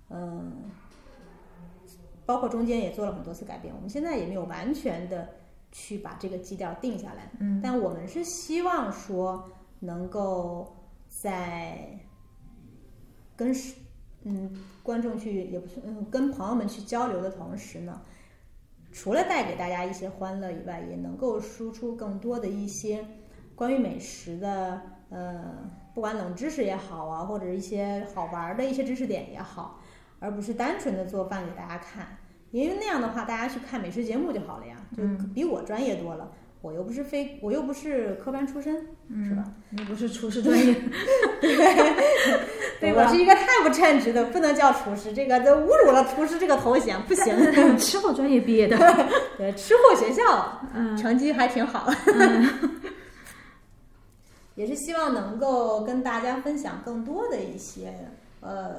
[0.10, 0.54] 嗯，
[2.26, 3.73] 包括中间也做了很多次改变。
[3.76, 5.30] 我们现在也没有完全的
[5.71, 9.49] 去把这个基调定下来，嗯但我们是希望说
[9.80, 10.75] 能够
[11.08, 11.99] 在
[13.36, 13.75] 跟是
[14.23, 18.01] 嗯观众去也不是嗯跟朋友们去交流的同时呢，
[18.91, 23.06] 除了带给大家一些欢乐以外，也能够输出更多的一些
[23.56, 29.80] 关于美食的呃，不管冷知识也好啊，或者一些好玩儿的一些知识点也好，
[30.19, 32.08] 而不是单纯的做饭给大家看。
[32.61, 36.31] 因为那样的话，大家去看美食节目就好了呀，就嗯比我专业多了。
[36.61, 38.75] 我又不是非，我又不是科班出身，
[39.23, 39.43] 是吧？
[39.69, 40.73] 你不是厨师专业，
[41.39, 41.55] 对
[42.79, 47.33] 对我是一个太不称职的，不能叫厨师，这个都侮辱了厨师这个头衔，不行。
[47.77, 48.75] 吃货专业毕业的。
[49.37, 51.87] 对，吃货学校，嗯成绩还挺好。
[54.55, 57.93] 也是希望能够跟大家分享更多的一些
[58.41, 58.75] 呃，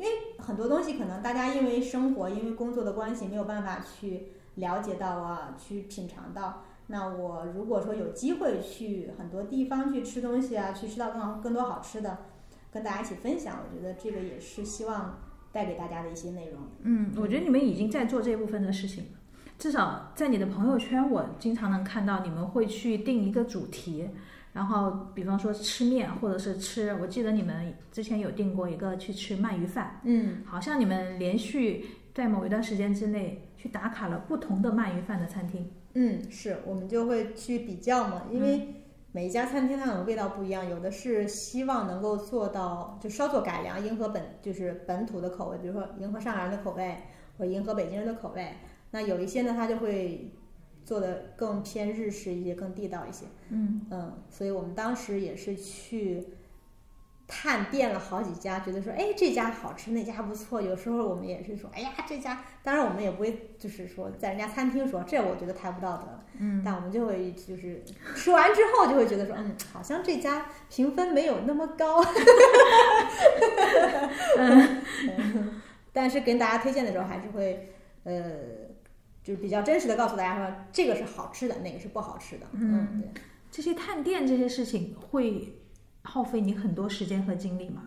[0.00, 6.62] 因为很多东西可能大家因为生活、因为工作的关系没有办法去了解到啊，去品尝到。
[6.86, 12.16] 那我如果说有机会去很多地方去吃东西啊，去吃到更好更多好吃的，
[12.72, 15.18] 跟大家一起分享，我觉得这个也是希望
[15.52, 16.62] 带给大家的一些内容。
[16.80, 19.10] 嗯，我觉得你们已经在做这部分的事情了。
[19.58, 24.08] 至少在你的朋友圈，我经常能看到你们会去定一个主题，
[24.52, 35.70] 然后比方说吃面，或者是吃，我记得你们之前有定过一个去吃鳗鱼饭，嗯，好像你们连续在某一段时间之内去打卡了不同的鳗鱼饭的餐厅。
[35.94, 38.74] 嗯，是我们就会去比较嘛，因为
[39.12, 46.96] 每一家餐厅它可能味道不一样，有的是希望能够做到就稍作改良，迎合本就是本土的口味，比如说迎合上海人的口味，
[47.38, 48.48] 或迎合北京人的口味。
[48.92, 50.32] 那有一些呢，它就会
[50.84, 53.26] 做的更偏日式一些，更地道一些。
[53.50, 56.24] 嗯嗯，所以我们当时也是去
[57.26, 60.60] 探店了好几家，觉得说，哎，这家好吃，那家不错。
[60.60, 66.24] 有时候我们也是说，哎呀，这家，当然我们也不会就是说在人家餐厅说，这我觉得太不道德了。
[66.42, 72.02] 嗯但我们就会就是吃完之后就会觉得说，嗯，好像这家评分没有那么高。
[74.38, 74.82] 嗯，
[75.92, 77.72] 但是跟大家推荐的时候还是会，
[78.04, 78.12] 呃，
[79.22, 82.46] 就是比较真实的告诉大家说，这个是好吃的，那个是不好吃的。
[82.52, 83.22] 嗯嗯，对。
[83.50, 85.52] 这些探店这些事情会
[86.02, 87.82] 耗费你很多时间和精力吗？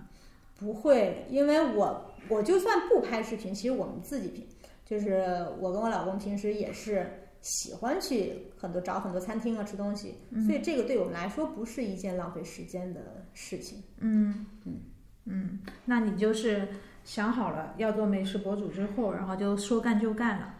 [0.60, 4.46] 不会，因为我我就算不拍视频，其实我们自己平，
[4.86, 5.24] 就是
[5.60, 7.10] 我跟我老公平时也是
[7.42, 10.16] 喜欢去很多找很多餐厅啊吃东西，
[10.46, 13.82] 所以这个对我们来说不是一件浪费时间的事情。
[14.00, 14.80] 嗯嗯
[15.26, 16.68] 嗯，那你就是
[17.04, 20.54] 想好了要做美食博主之后，然后就说干就干了。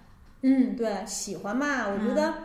[0.44, 2.44] 嗯，对，喜欢嘛，我觉得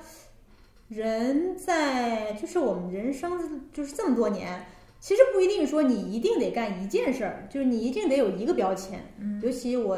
[0.89, 4.65] 人在就是我们人生就是这么多年。
[5.01, 9.01] 其实不一定说你一定得干一件事儿，就是你一定得有一个标签。
[9.21, 9.97] 嗯尤其我，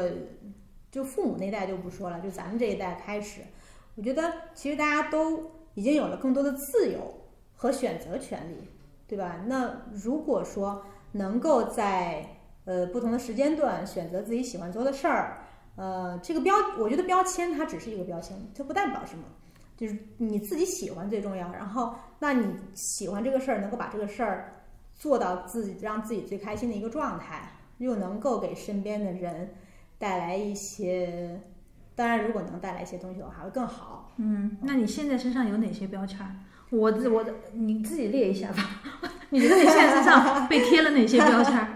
[0.91, 3.41] 就父母那代就不说了，就咱们这一代开始，
[3.95, 7.21] 我觉得其实大家都已经有了更多的自由
[7.55, 8.55] 和选择权利，
[9.07, 9.43] 对吧？
[9.47, 15.39] 那如果说能够在呃不同的时间段选择自己喜欢做的事儿，
[15.75, 19.23] 呃，这个标，我觉得标签它只是一个标签，它不代表什么。
[19.77, 24.61] 就是你自己喜欢最重要，然后那你喜欢这个事儿，能够把这个事儿
[24.93, 29.55] 做到自己让自己最开心的一个状态，又能够给身边的人
[29.97, 31.41] 带来一些，
[31.95, 34.11] 当然如果能带来一些东西的话，还会更好。
[34.17, 36.19] 嗯，那你现在身上有哪些标签？
[36.69, 38.81] 我自我的你自己列一下吧。
[39.31, 41.67] 你觉得你现在身上被贴了哪些标签儿？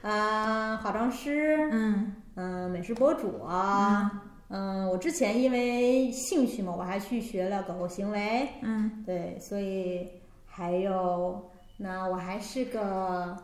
[0.00, 4.10] 嗯， 化妆师，嗯嗯，美食博主啊，
[4.50, 10.08] 嗯，我之前因为兴趣嘛，我还去学了狗狗行为，嗯，对，所以
[10.46, 13.36] 还有，那我还是个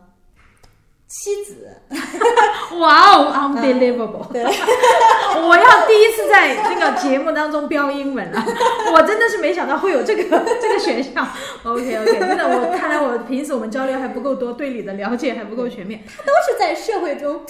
[1.06, 1.68] 妻子，
[2.80, 4.30] 哇哦，unbelievable！
[4.32, 4.42] 对，
[5.42, 8.44] 我要第一次在这个节目当中标英文了，
[8.92, 10.22] 我真的是没想到会有这个
[10.60, 11.26] 这个选项。
[11.64, 16.02] OK OK，真的，我看来我平时我们交流还不够多，对你的了解还不够全面。
[16.18, 17.40] 他都是在社会中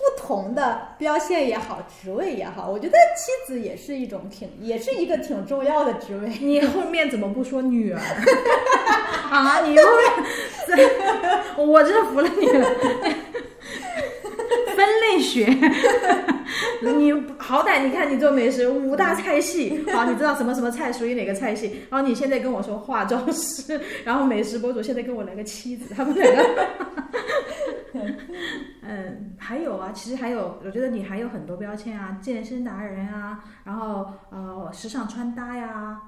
[0.00, 6.28] 不同的标签也好，职位也好，我觉得妻子也是一种挺，也是一个挺重要的职位。
[6.40, 8.00] 你后面怎么不说女儿
[9.30, 9.60] 啊？
[9.60, 10.10] 你后面
[10.66, 10.76] 这，
[11.62, 12.70] 我真的服了你了。
[14.80, 15.46] 分类学，
[16.96, 26.66] 你好歹你看你做美食五大菜系，好，你知道什么什么菜属于哪个菜系，然后你现在跟我说化妆师， 然后美食博主，现在跟我来个妻子，他们两个。
[28.82, 36.00] 嗯，还有啊，其实还有，我觉得你还有很多标签啊，健身达人啊，然后呃，时尚穿搭呀，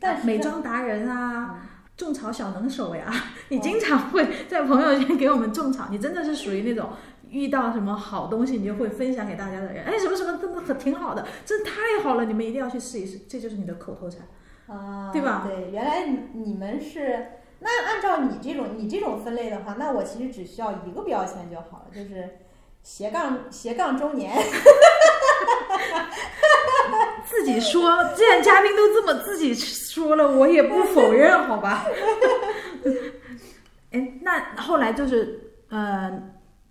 [0.00, 1.58] 但美妆达人啊，
[1.96, 3.12] 种草小能手呀，
[3.48, 6.90] 你经常会在朋友圈给我们种草，你真的是属于那种
[7.30, 9.84] 遇到什么好东西你就会分享给大家的人。
[9.84, 14.22] 哎，什么什么真的很挺好的，真的太好了，你们一定要去试一试，这就是你的口头禅。
[14.68, 17.26] 啊，对吧对，原来你你们是
[17.60, 22.38] 那按照你这种你这种分类的话，那我其实只需要一个标签就好了，就是
[22.82, 24.36] 斜杠斜杠中年。
[27.24, 31.84] 自己说，既然嘉宾都这么自己说了，我也不否认，好吧？
[33.92, 36.10] 哎，那后来就是，呃，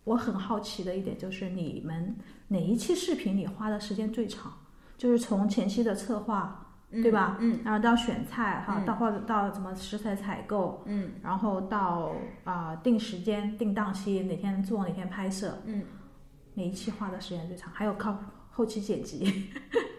[0.05, 2.15] 我很好奇的一点就是，你们
[2.47, 4.53] 哪一期视频你花的时间最长？
[4.97, 7.35] 就是从前期的策划，对吧？
[7.41, 12.13] 嗯然后到选菜哈，嗯到或者到什么食材采购，嗯然后到
[12.45, 15.83] 啊、定时间、定档期，哪天做哪天拍摄，嗯，
[16.53, 17.73] 哪一期花的时间最长？
[17.73, 18.17] 还有靠
[18.51, 19.49] 后期剪辑，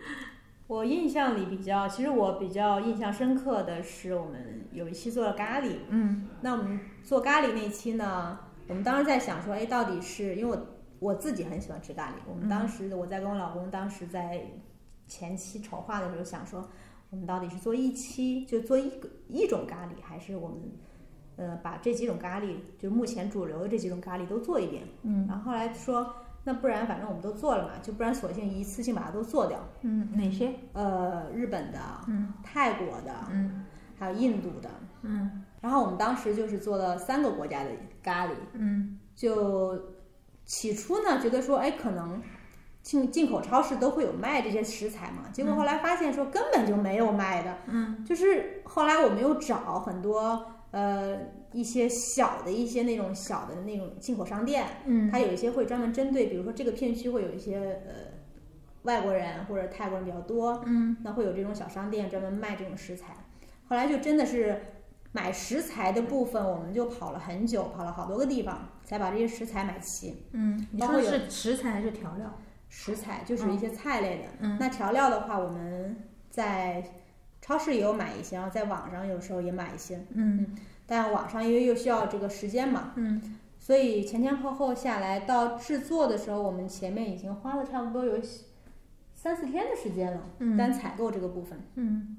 [0.66, 5.73] 我印象里比较，其实我比较印象深刻的是，我们有一期做了咖喱。
[5.90, 8.38] 嗯那我们做咖喱那期呢，
[8.69, 10.67] 我们当时在想说，哎，到底是因为我
[10.99, 14.43] 我自己很喜欢吃咖喱，我们当时我在跟我老公当时在
[15.07, 16.69] 前期筹划的时候想说，
[17.11, 20.59] 我们到底是做一期就做一个一种咖喱，还是我们
[21.37, 24.83] 呃把这几种咖喱，就目前主流的这几种咖喱都做一遍。
[25.03, 29.59] 嗯然后后来说，那不然反正我们都做了嘛，就不然索性一次性把它都做掉。
[29.83, 30.53] 嗯，哪些？
[30.73, 33.65] 呃，日本的、嗯泰国的，嗯
[33.99, 34.71] 还有印度的。
[35.03, 35.45] 嗯。
[35.61, 37.71] 然后我们当时就是做了三个国家的
[38.03, 38.99] 咖喱，嗯。
[39.15, 39.95] 就
[40.45, 42.23] 起初呢觉得说，哎，可能
[42.83, 48.05] 进进口超市都会有卖这些食材嘛，结果后来发现说根本就没有卖的，嗯。
[48.05, 51.17] 就是后来我们又找很多呃
[51.53, 55.11] 一些小的一些那种小的那种进口商店，嗯。
[55.11, 57.93] 它有一些会专门针对，比如说这个片区会有一些呃
[58.83, 60.97] 外国人或者泰国人比较多，嗯。
[61.03, 63.17] 那会有这种小商店专门卖这种食材。
[63.69, 64.61] 后来就真的是
[65.13, 70.25] 买食材的部分，我们就跑了很久，跑了好多个地方，才把这些食材买齐。
[70.33, 72.39] 嗯，你说的是食材还是调料？
[72.69, 74.57] 食材就是一些菜类的，嗯。
[74.61, 75.97] 那调料的话，我们
[76.29, 76.85] 在
[77.41, 80.55] 超市也有买一些，然后在网上有时候也买一些，嗯。
[80.85, 83.39] 但网上因为又需要这个时间嘛，嗯。
[83.59, 88.21] 所以前前后后下来到制作的时候，我们前面已经花了差不多有
[89.15, 90.57] 三四天的时间了，嗯。
[90.57, 91.59] 单采购这个部分。
[91.77, 92.17] 嗯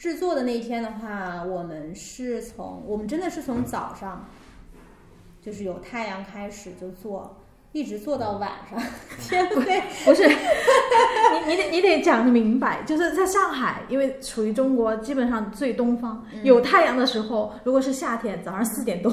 [0.00, 4.26] 制作的那一天的话，我们是从我们真的是从早上，
[5.42, 7.36] 就是有太阳开始就做，
[7.72, 8.80] 一直做到晚上
[9.20, 9.82] 天黑。
[10.06, 10.26] 不是，
[11.46, 19.12] 你你得你得讲明白，就是在上海，因为处于中国基本上最东方，嗯有太阳的时候，如果是夏天，早上四点多；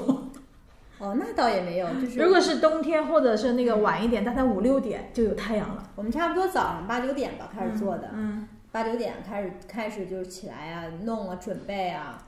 [0.99, 5.83] 哦，那倒也没有，就是如果是冬天或者是那个晚一点，大概五六点就有太阳了。
[5.95, 8.47] 我们差不多早上八九点吧开始做的，嗯
[8.77, 12.23] 八九点开始开始就是起来啊，弄啊，准备啊。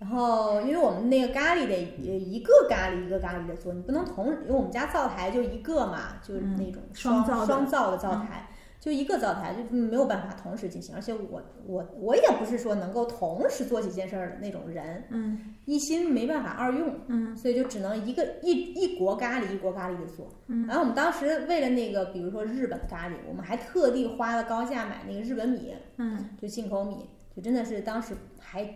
[0.00, 8.48] 然后，因为我们那个咖喱得呃一个咖喱一个咖喱的做，你不能同，因为我们家灶台就一个嘛，就是那种嗯双双灶的灶台，
[8.82, 10.92] 就一个灶台，就没有办法同时进行。
[10.92, 20.28] 而且我我我也不是说能够同时做几件事儿的那种人，嗯一心没办法二用，嗯所以就只能一个一一锅咖喱一锅咖喱的做。
[20.48, 28.68] 嗯然后我们当时为了那个，比如说日本咖喱，我们还特地花了高价买那个日本米，嗯就进口米，就真的是当时还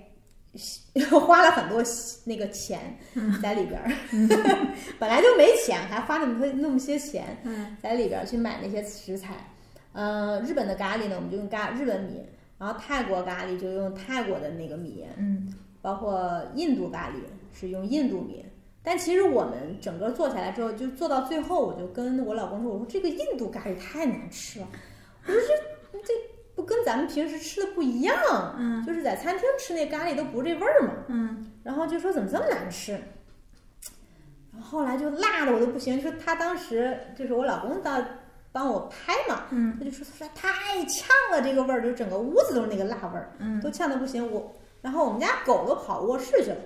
[1.27, 1.83] 花了很多
[2.25, 2.97] 那个钱
[3.43, 3.91] 在里边儿，
[5.01, 9.35] 本来就没钱，还花那么多那么些钱嗯在里边儿去买那些食材。
[9.97, 12.21] 呃，日本的咖喱呢，我们就用咖日本米，
[12.59, 17.15] 然后泰国咖喱就用泰国的那个米，嗯包括印度咖喱
[17.59, 18.45] 是用印度米。
[18.83, 24.69] 但其实我们整个做下来之后，就做到最后，我就跟我老公说：“我说这个印度咖喱太难吃了，
[25.27, 26.13] 我说这这
[26.55, 30.93] 不跟咱们平时吃的不一样，嗯就是在餐厅吃那咖喱都不是这味儿嘛。
[31.09, 32.93] 嗯然后就说怎么这么难吃，
[34.53, 37.99] 然后后来就辣的我都不行，就说他当时就是我老公到
[38.57, 44.33] 帮我拍嘛，嗯他就说他说太呛了，这个味儿就整个屋子都是那个辣味儿，嗯都呛的不行。
[44.33, 46.57] 我然后我们家狗都跑卧室去了，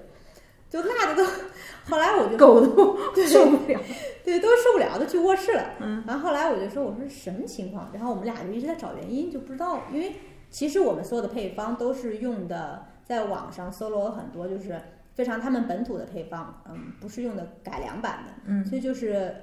[0.68, 1.28] 就辣的都，
[1.90, 3.80] 后来我就狗都受不了。
[4.22, 5.64] 对都受不了，都去卧室了。
[5.80, 7.90] 嗯然后后来我就说，我说什么情况？
[7.92, 10.14] 然后我们俩就一直在找原因，就不知道，因为
[10.50, 14.80] 其实我们所有的配方都是用的，在网上搜罗了很多，就是
[15.14, 19.34] 非常他们本土的配方，嗯，不是用的改良版的，嗯所以就是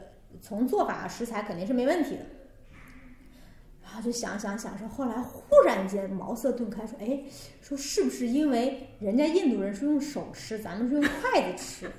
[0.42, 2.26] 从做法食材肯定是没问题的。
[3.82, 7.24] 然后就想想想说，后来忽然间茅塞顿开，说，哎，
[7.62, 11.90] 说是不是因为人家印度人是用手吃，咱们是用筷子吃，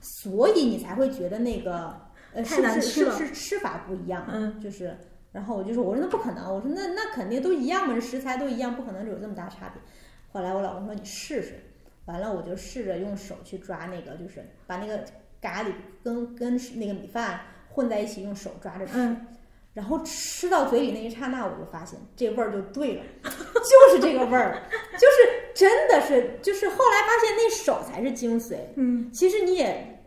[0.00, 2.00] 所以你才会觉得那个
[2.32, 4.24] 呃是不是是不是吃法不一样？
[4.30, 4.96] 嗯就是，
[5.32, 9.82] 然后我就说，我说那不可能，我说那那肯定都一样嘛，食材都一样，不可能有这么大差别。
[10.30, 11.58] 后来我老公说你试试，
[12.04, 15.04] 完了我就试着用手去抓那个，就是把那个
[15.40, 15.72] 咖喱
[16.04, 17.40] 跟跟那个米饭
[17.72, 18.92] 混在一起，用手抓着吃。
[18.96, 19.26] 嗯
[19.74, 24.62] 然后吃到嘴里那一刹那，我就发现这味儿就对了，就是这个味儿，
[24.98, 28.56] 就是真的是，就是后来发现那手才是精髓。
[28.76, 30.04] 嗯其实你也，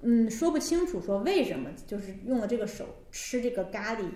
[0.00, 4.06] 嗯，说不清楚说为什么，就是用了这个手吃这个咖喱，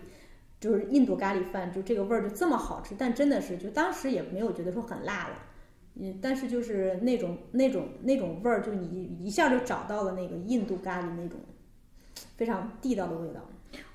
[0.58, 2.94] 就是印度咖喱饭，就这个味儿就这么好吃。
[2.96, 5.36] 但真的是，就当时也没有觉得说很辣了，
[5.96, 11.38] 嗯，但是就是那种那种那种味儿，就你一下就找到了那个印度咖喱那种
[12.38, 13.40] 非常地道的味道。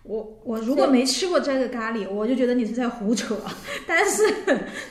[0.04, 3.36] 我我如果没吃过这个咖喱，我就觉得你是在胡扯。
[3.88, 4.28] 但是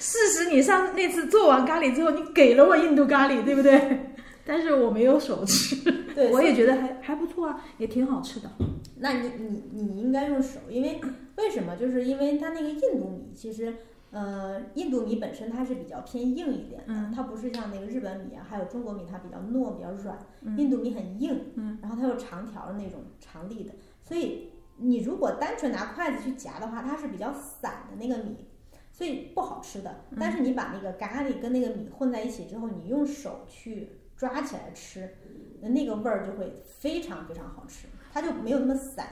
[0.00, 4.06] 事实，你上那次做完咖喱之后，你给了我印度咖喱，对不对？
[4.44, 5.76] 但是我没有手吃，
[6.14, 8.50] 对，我也觉得还还不错啊，也挺好吃的。
[8.98, 10.98] 那你你你应该用手，因为
[11.36, 11.76] 为什么？
[11.76, 13.72] 就是因为它那个印度米，其实
[14.12, 20.16] 呃，印度米本身它是比较偏硬一点的，嗯它不是像那个日本米啊，还有中国米，它比较糯、比较软。
[20.42, 28.46] 嗯印度米很硬，嗯，然后它有长条的那种长粒的，所以你如果单纯拿筷子去夹的话，它是比较散的那个米。
[28.94, 30.04] 所以不好吃的。
[30.10, 35.16] 嗯但是你把那个咖喱跟那个米混在一起之后，你用手去抓起来吃，
[35.62, 39.06] 那个味儿就会非常非常好吃，它就没有那么散。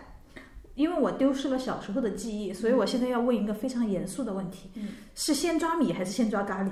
[0.74, 4.88] 因为我丢失了小时候的记忆，所以我现在要问一个非常严肃的问题：嗯。
[5.14, 6.70] 是先抓米还是先抓咖喱？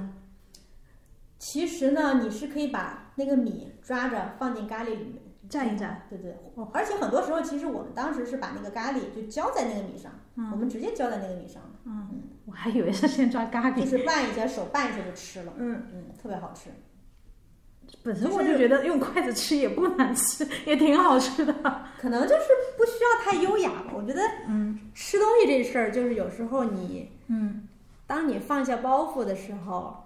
[1.38, 5.14] 其实呢，你是可以把那个米抓着放进咖喱里面。
[5.48, 5.94] 蘸一蘸。
[6.10, 6.36] 对对，
[6.74, 10.12] 而且很多时候，其实我们当时是把那个咖喱就浇在那个米上，
[10.52, 12.06] 我们直接浇在那个米上嗯，
[12.44, 13.80] 我还以为是先抓咖喱。
[13.80, 15.82] 就是拌一下，手拌一下就吃了，嗯。
[15.94, 16.68] 嗯，特别好吃。
[18.02, 21.52] 本身我就觉得用筷子吃也不难吃，也挺好吃的。
[22.00, 22.44] 可能就是
[22.76, 23.92] 不需要太优雅吧。
[23.94, 27.66] 我觉得，嗯吃东西这事儿，就是有时候你，嗯，
[28.06, 29.96] 当你放下包袱的时候，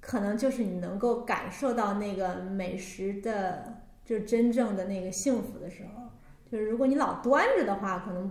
[0.00, 6.02] 可能就是你能够感受到那个美食的，就是真正的那个幸福的时候。
[6.50, 8.30] 就是如果你老端着的话，可能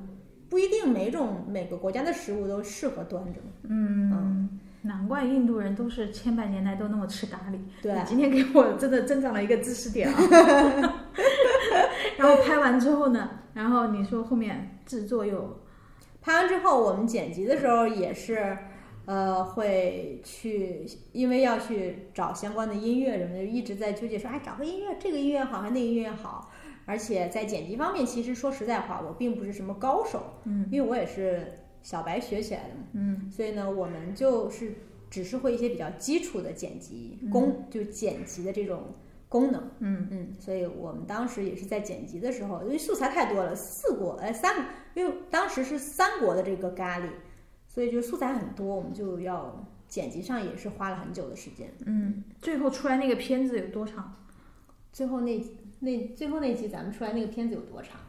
[0.50, 3.40] 不一定每种每个国家的食物都适合端着。
[3.64, 7.60] 嗯，难怪印度人都是千百年来都那么吃咖喱。
[7.82, 10.16] 对你今天给我真的增长了一个知识点啊。
[12.18, 15.62] 然后拍完之后呢，然后你说后面制作又
[16.22, 18.58] 拍完之后，我们剪辑的时候也是，
[19.06, 26.52] 呃，会去，因为要去找相关的音乐什么的，一直在纠结说，哎，找个音乐，这个音乐好还是那个音乐好。
[26.86, 31.54] 而且在剪辑方面，其实说实在话，我并不是什么高手，嗯，因为我也是
[31.84, 34.74] 小白学起来的嘛，嗯，所以呢，我们就是
[35.10, 38.94] 只是会一些比较基础的剪辑功，就剪辑的这种
[39.28, 39.72] 功能。
[39.80, 47.10] 嗯嗯，所以我们当时也是在剪辑的时候，因为素材太多了，四国呃三，因为当时是三国的这个咖喱，
[47.68, 51.74] 所以就素材很多，我们就要剪辑上也是花了很久的时间。
[51.86, 54.14] 嗯，最后出来那个片子有多长？
[54.94, 55.42] 最后那
[55.80, 58.00] 那最后那集咱们出来那个片子有多长？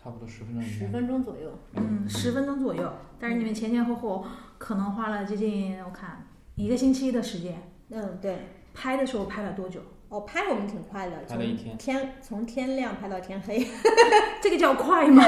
[0.00, 0.86] 差不多十分钟以十。
[0.88, 1.50] 分钟左右。
[1.74, 2.92] 嗯，十分钟左右。
[3.18, 4.24] 但是你们前前后后
[4.56, 7.60] 可能花了接近我看一个星期的时间。
[7.90, 8.38] 嗯，对。
[8.74, 9.80] 拍的时候拍了多久？
[10.08, 13.66] 哦，拍我们挺快的，拍了一天从天从天亮拍到天黑。
[14.40, 15.22] 这个叫快吗？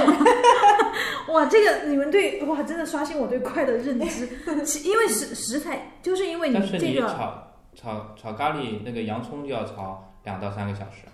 [1.29, 4.27] 哇，这个你们对哇，真的刷新我对快的认知。
[4.85, 11.07] 因为食食材，就是因为但是你这个炒炒炒咖喱，那个洋葱就要炒两到三个小时。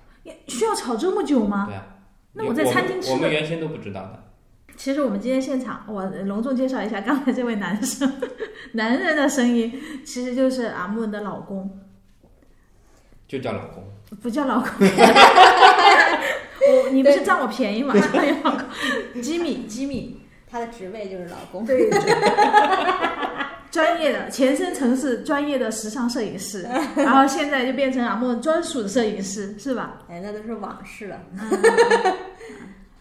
[0.47, 1.67] 需要炒这么久吗？
[1.67, 1.87] 对啊。
[2.37, 4.23] 那我在餐厅吃的我们原先都不知道的。
[4.77, 8.13] 其实我们今天现场，我隆重介绍一下刚才这位男生，
[8.73, 9.73] 男人的声音，
[10.05, 11.81] 其实就是阿木的老公，
[13.27, 13.83] 就叫老公。
[14.23, 14.69] 不叫老公。
[16.69, 17.95] 我你不是占我便宜吗？
[18.45, 21.65] 老公，吉米，吉米，他的职位就是老公。
[21.65, 21.89] 对，
[23.71, 26.63] 专业的前身曾是专业的时尚摄影师，
[26.97, 30.03] 然后现在就变成阿莫专属的摄影师，是吧？
[30.09, 31.21] 哎，那都是往事了。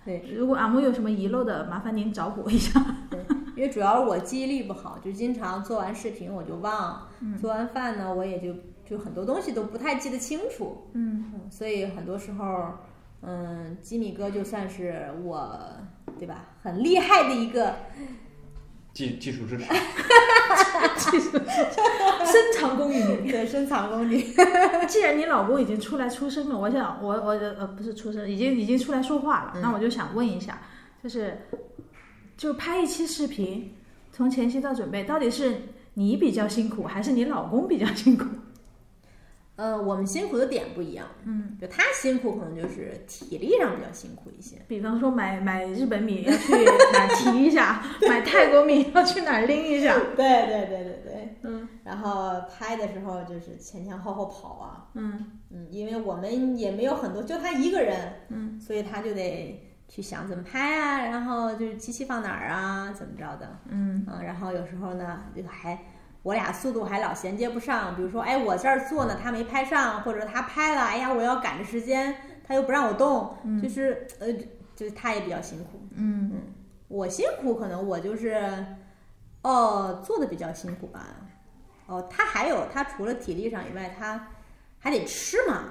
[0.05, 2.79] 对，如果阿莫有什么遗漏的，麻烦您找补一下。
[3.09, 3.19] 对，
[3.55, 7.07] 因为主要是我记忆力不好，就经常做完视频我就忘，
[7.41, 8.53] 做完饭呢我也就
[8.87, 12.73] 就很多东西都不太记得清楚，嗯嗯，所以很多时候，
[13.23, 15.59] 嗯，吉米哥就算是我，
[16.19, 17.73] 对吧，很厉害的一个，
[18.95, 19.65] 技技术支持。
[20.97, 23.27] 技术深藏功与名。
[23.29, 24.33] 对，深藏功底。
[24.87, 30.61] 既然你老公已经出来出声了，我想我我呃不是出声，已经已经出来说话了，嗯那我就想问一下，
[31.03, 31.41] 就是
[32.37, 33.75] 就拍一期视频，
[34.11, 35.55] 从前期到准备，到底是
[35.95, 38.25] 你比较辛苦，还是你老公比较辛苦？
[39.55, 51.67] 呃，我们辛苦的点不一样，嗯，就他辛苦可能就是体力上比较辛苦一些，比方说买买日本米要去哪儿提一下， 买泰国米要去哪儿拎一下，对对对对对，嗯。
[51.83, 55.31] 然后拍的时候就是前前后后跑啊，嗯。
[55.51, 64.03] 嗯，因为我们也没有很多，就他一个人，嗯，所以他就得去想怎么拍啊，然后就是机器放哪儿啊，怎么着的，嗯。
[64.05, 65.79] 嗯，然后有时候呢，就还
[66.25, 72.15] 我俩速度还老衔接不上，比如说，哎，我这儿做呢，他没拍上，或者他拍了，哎呀，我要赶着时间，
[72.47, 74.33] 他又不让我动，嗯就是呃，
[74.75, 75.87] 就是他也比较辛苦。
[75.95, 76.31] 嗯
[76.87, 78.43] 我辛苦，可能我就是，
[79.43, 81.05] 哦，做的比较辛苦吧。
[81.85, 84.29] 哦，他还有，他除了体力上以外，他
[84.79, 85.65] 还得吃嘛，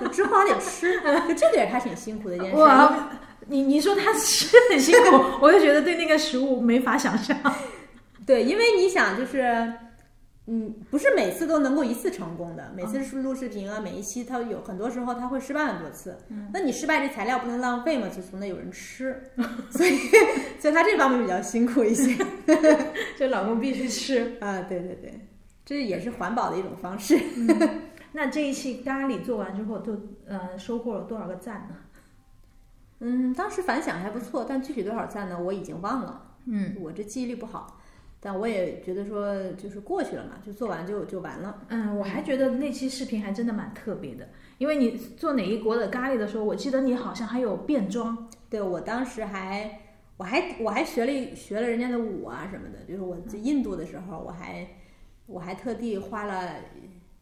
[0.00, 2.56] 就之后还得吃， 就这个也是他挺辛苦的一件事。
[2.56, 3.10] 哇，
[3.48, 7.36] 你你说他吃很辛苦，我就觉得对那个食物没法想象。
[8.24, 9.72] 对，因为你想，就是，
[10.48, 16.16] 嗯，不是每次都能够一次成功的，每次是录视频啊，每一期它有很多时候它会失败很多次。
[16.28, 19.32] 嗯那你失败这材料不能浪费嘛，就总得有人吃，
[19.70, 19.98] 所以，
[20.60, 22.16] 所以他这方面比较辛苦一些。
[23.18, 24.36] 就老公必须吃。
[24.40, 25.28] 啊，对对对，
[25.64, 27.18] 这也是环保的一种方式。
[28.12, 31.76] 那这一期咖喱做完之后，都呃收获了多少个赞呢？
[33.00, 36.36] 嗯，当时反响还不错，但具体多少赞呢，我已经忘了。
[36.46, 37.78] 嗯，我这记忆力不好。
[38.20, 41.62] 但我也觉得说就是过去了嘛，就做完就就完了。
[41.68, 48.28] 嗯，我还觉得那期视频还真的蛮特别的，因为你做哪一国的咖喱的时候，我记得你好像还有变装。
[48.48, 49.80] 对我当时还
[50.16, 54.66] 我还我还学了学了人家的舞啊什么的，就是我在印度的时候，我还
[55.26, 56.54] 我还特地花了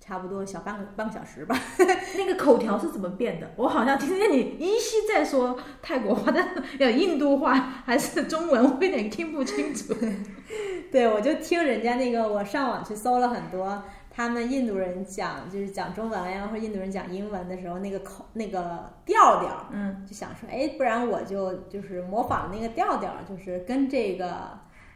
[0.06, 1.58] 差不多小半个半个小时吧。
[2.18, 3.50] 那个口条是怎么变的？
[3.56, 9.94] 我好像听见你依稀在说泰国话，但是要印度话还是中文，我有点听不清楚。
[10.92, 24.50] 对，我就听人家那个，我上网去搜了很多，他们印度人讲就是讲中文呀，或者印度人讲英文的时候，那个口那个调调，嗯，就想说，哎，不然我就就是模仿那个调调，就是跟这个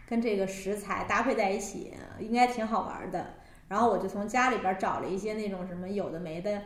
[0.06, 3.34] 跟这个食材搭配在一起，应该挺好玩的。
[3.68, 6.60] 然后我就从家里边找了一些那种什么有的没的，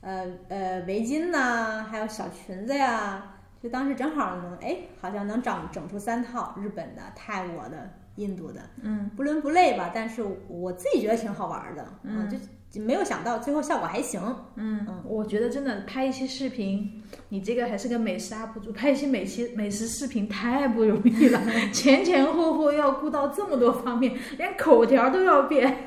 [0.00, 12.36] 呃呃围巾呐、还有小裙子呀，就当时正好能，哎，好像能整整出三套，日本的、泰国的、印度的，嗯，不伦不类吧，但是我自己觉得挺好玩的，嗯就
[12.70, 14.20] 就没有想到最后效果还行。
[14.56, 21.40] 嗯，我觉得真的拍一期视频，你这个还是个美食 UP 主，拍一期美食美食视频太不容易了，
[21.72, 25.84] 前前后后要顾到这么多方面，连口条都要变。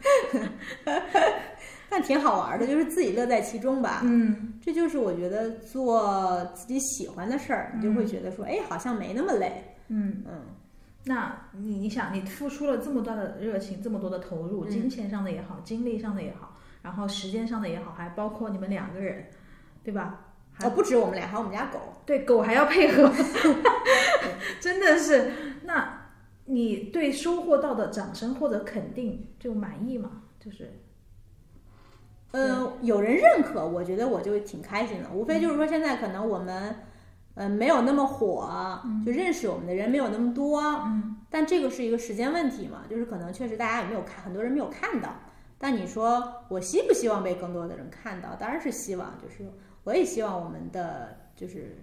[1.88, 4.02] 但挺好玩的，就是自己乐在其中吧。
[4.04, 9.64] 嗯这就是我觉得做自己喜欢的事儿，你就会觉得说，哎，好像没那么累。
[9.88, 10.42] 嗯，嗯，
[11.04, 19.26] 那你你想，你付出了这么大的热情，这么多的投入，嗯金钱上的也好，精力上的也好，然后时间上的也好，还包括你们两个人，
[19.82, 20.26] 对吧？
[20.52, 21.80] 还哦，不止我们俩，还有我们家狗。
[22.06, 23.10] 对狗还要配合，
[24.60, 25.32] 真的是。
[25.62, 25.99] 那
[26.50, 30.22] 你对收获到的掌声或者肯定就满意吗？
[30.40, 30.72] 就是
[32.32, 35.08] 嗯，有人认可，我觉得我就挺开心的。
[35.10, 36.76] 无非就是说，现在可能我们，
[37.34, 40.60] 嗯、没有那么火，就认识我们的人没有那么多。
[40.60, 45.14] 嗯，但这个是一个时间问题嘛，就是可能确实大家也没有看，很多人没有看到。
[45.58, 48.34] 但你说我希不希望被更多的人看到？
[48.34, 49.50] 当然是希望，就是
[49.84, 51.76] 我也希望我们的就是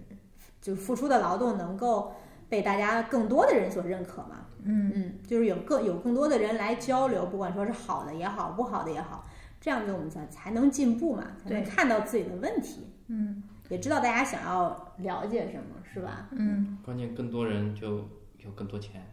[0.61, 2.13] 就付出的劳动能够
[2.49, 4.45] 被大家更多的人所认可嘛。
[4.63, 9.25] 嗯嗯，就是有更有更多的人来交流，不管说是好的也好，不好的也好，
[9.61, 16.27] 这样子我们才才能进步嘛，才能看到自己的问题，嗯也知道大家想要了解什么，是吧？
[16.31, 19.05] 嗯关键更多人就有更多钱。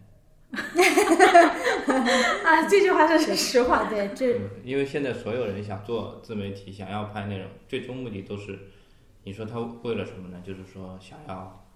[2.45, 3.89] 啊，这句话是实话。
[3.89, 8.57] 对，这嗯，因为现在所有人想做自媒体，想要拍内容，最终目的都是，
[9.25, 10.41] 你说他为了什么呢？
[10.45, 11.67] 就是说想要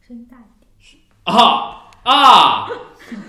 [0.00, 0.59] 声音大一点。
[1.30, 2.66] 啊啊，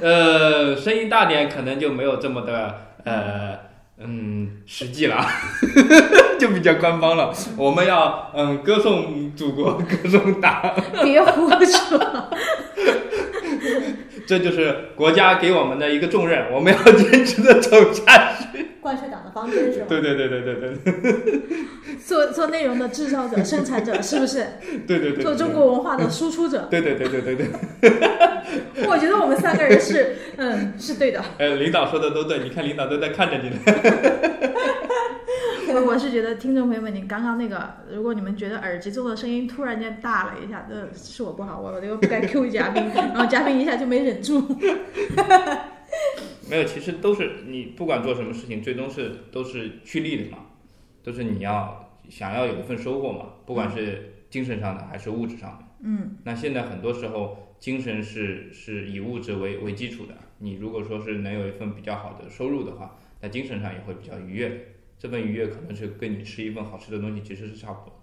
[0.02, 3.60] 呃，声音大点可能就没有这么的呃
[4.04, 5.24] 嗯实际了，
[6.39, 7.32] 就比较官方了。
[7.58, 10.74] 我们要嗯歌颂祖国，歌颂党，
[11.04, 11.99] 别胡说。
[14.26, 18.67] 这就是国家给我们的一个重任，我们要坚持的走下去。
[18.82, 19.86] 贯彻党的方针是吧？
[19.88, 21.41] 对对对对对对
[22.03, 24.43] 做做内容的制造者、生产者，是不是？
[24.88, 27.47] 对对对，做中国文化的输出者，对对对对对对，
[28.88, 31.24] 我觉得我们三个人是，嗯，是对的。
[31.38, 33.57] 呃，领导说的都对，你看领导都在看着你呢。
[35.74, 44.41] 我 我是觉得听众朋友们，你刚刚那个，如果你们觉得耳机中的声音突然间大了一下，这是我不好，我我这个不该 Q 嘉宾，然后嘉宾一下就没忍住。
[46.49, 50.39] 没有，其实都是你不管做什么事情，最终是都是趋利的嘛，
[51.03, 55.65] 都是你要想要有一份收获嘛，不管是精神上的还是物质上的。
[55.84, 60.13] 嗯，那现在很多时候，精神是是以物质为为基础的。
[60.39, 64.74] 你如果说是能有一份比较好的收入的话，那精神上也会比较愉悦。
[65.02, 67.99] 这份愉悦可能是跟你吃一份好吃的东西其实是差不多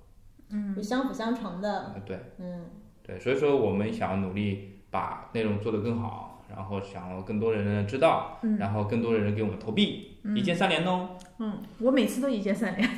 [0.50, 1.70] 嗯就相辅相成的。
[1.70, 1.92] 的。
[1.94, 2.64] 呃对嗯，
[3.06, 11.10] 对，所以说我们想要努力把内容做得更好，然后想要更多人知道，嗯然后更多的人给我们投币，一键三连哦。
[11.38, 12.88] 嗯，我每次都一键三连。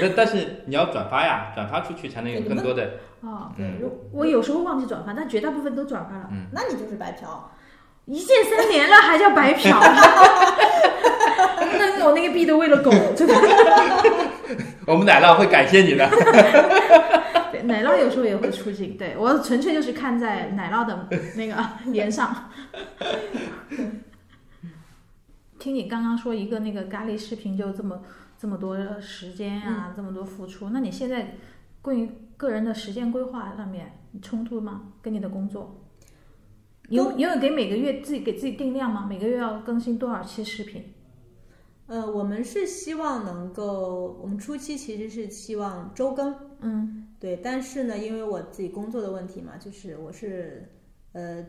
[0.00, 2.94] 但但是你要转发呀，转发出去才能有更多的。
[3.20, 3.78] 哦，嗯
[4.10, 6.30] 我有时候忘记转发，但绝大部分都转发了。
[6.32, 7.50] 嗯那你就是白嫖。
[8.06, 9.78] 一键三连了还叫白嫖？
[11.78, 13.34] 那我那个币都喂了狗，真的。
[14.86, 16.08] 我们奶酪会感谢你的。
[17.52, 21.54] 对，奶酪有时候也会出镜，对我纯粹就是看在奶酪的那个
[21.86, 22.50] 脸上。
[25.60, 28.02] 听你刚刚说一个那个咖喱视频就这么
[28.36, 31.36] 这么多时间啊，这么多付出，那你现在
[31.80, 34.80] 关于个人的时间规划上面你冲突吗？
[35.00, 35.78] 跟你的工作？
[36.92, 39.06] 你有你有给每个月自己给自己定量吗？
[39.08, 40.92] 每个月要更新多少期视频？
[41.86, 50.70] 呃，我们是希望能够，我们初期其实是希望周更，嗯对，但是呢，因为我自己工作的问题嘛，就是我是
[51.12, 51.42] 呃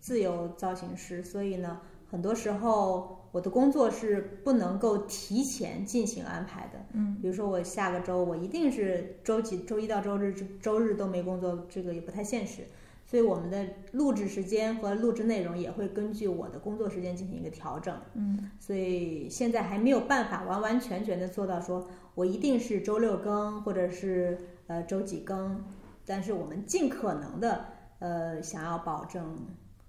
[0.00, 6.78] 自由造型师，所以呢，很多时候我的工作是不能够提前进行安排的。
[6.94, 12.62] 嗯，比如说我下个周我一定是周几周一到周日周日都没工作，这个也不太现实。
[13.10, 17.98] 所以我们的录制时间和录制内容也会根据我的工作时间进行一个调整。
[18.12, 24.36] 嗯，所以现在还没有办法完完全全的做到说我一定是周六更或者是
[24.66, 25.64] 呃周几更，
[26.04, 27.64] 但是我们尽可能的
[28.00, 29.34] 呃想要保证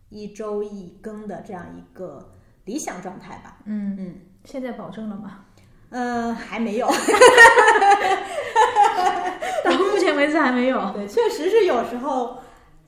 [0.07, 3.59] 一周一更的这样一个理想状态吧。
[3.65, 4.15] 嗯，嗯，
[4.45, 5.45] 现在保证了吗？
[5.89, 6.88] 呃，还没有。
[9.65, 10.80] 到目前为止还没有。
[10.93, 12.39] 对，确实是有时候，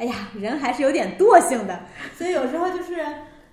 [0.01, 1.79] 哎呀，人还是有点惰性的，
[2.17, 3.05] 所以有时候就是，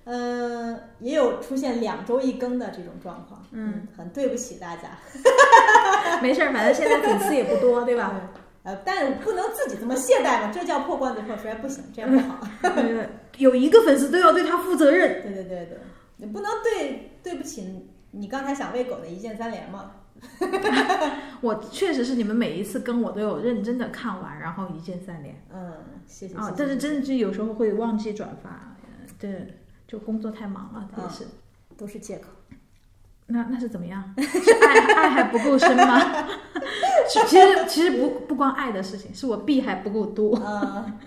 [0.05, 3.45] 嗯、也有出现两周一更的这种状况。
[3.51, 4.97] 嗯，很对不起大家。
[6.23, 8.19] 没事儿，反正现在粉丝也不多，对吧？
[8.63, 12.39] 呃，但不能自己这么懈怠嘛，这叫破罐子破摔，不行，这样不好。
[12.63, 15.21] 呃有一个粉丝都要对他负责任。
[15.21, 15.77] 对对对对，
[16.17, 19.91] 你不能对对不起你刚才想喂狗的一键三连嘛。
[21.41, 25.73] 我确实是你们每一次跟我都有认真的看完，然后一键三连嗯，
[26.05, 26.35] 谢谢。
[26.35, 28.87] 啊、但是真的就有时候会忘记转发，呃
[29.19, 31.25] 对，就工作太忙了，也是。
[31.77, 32.25] 都是借口。
[33.27, 34.13] 那那是怎么样？
[34.17, 36.01] 是爱爱还不够深吗？
[37.07, 40.35] 其 其实其实不不光爱的事情，是我币还不够多。
[40.45, 40.97] 嗯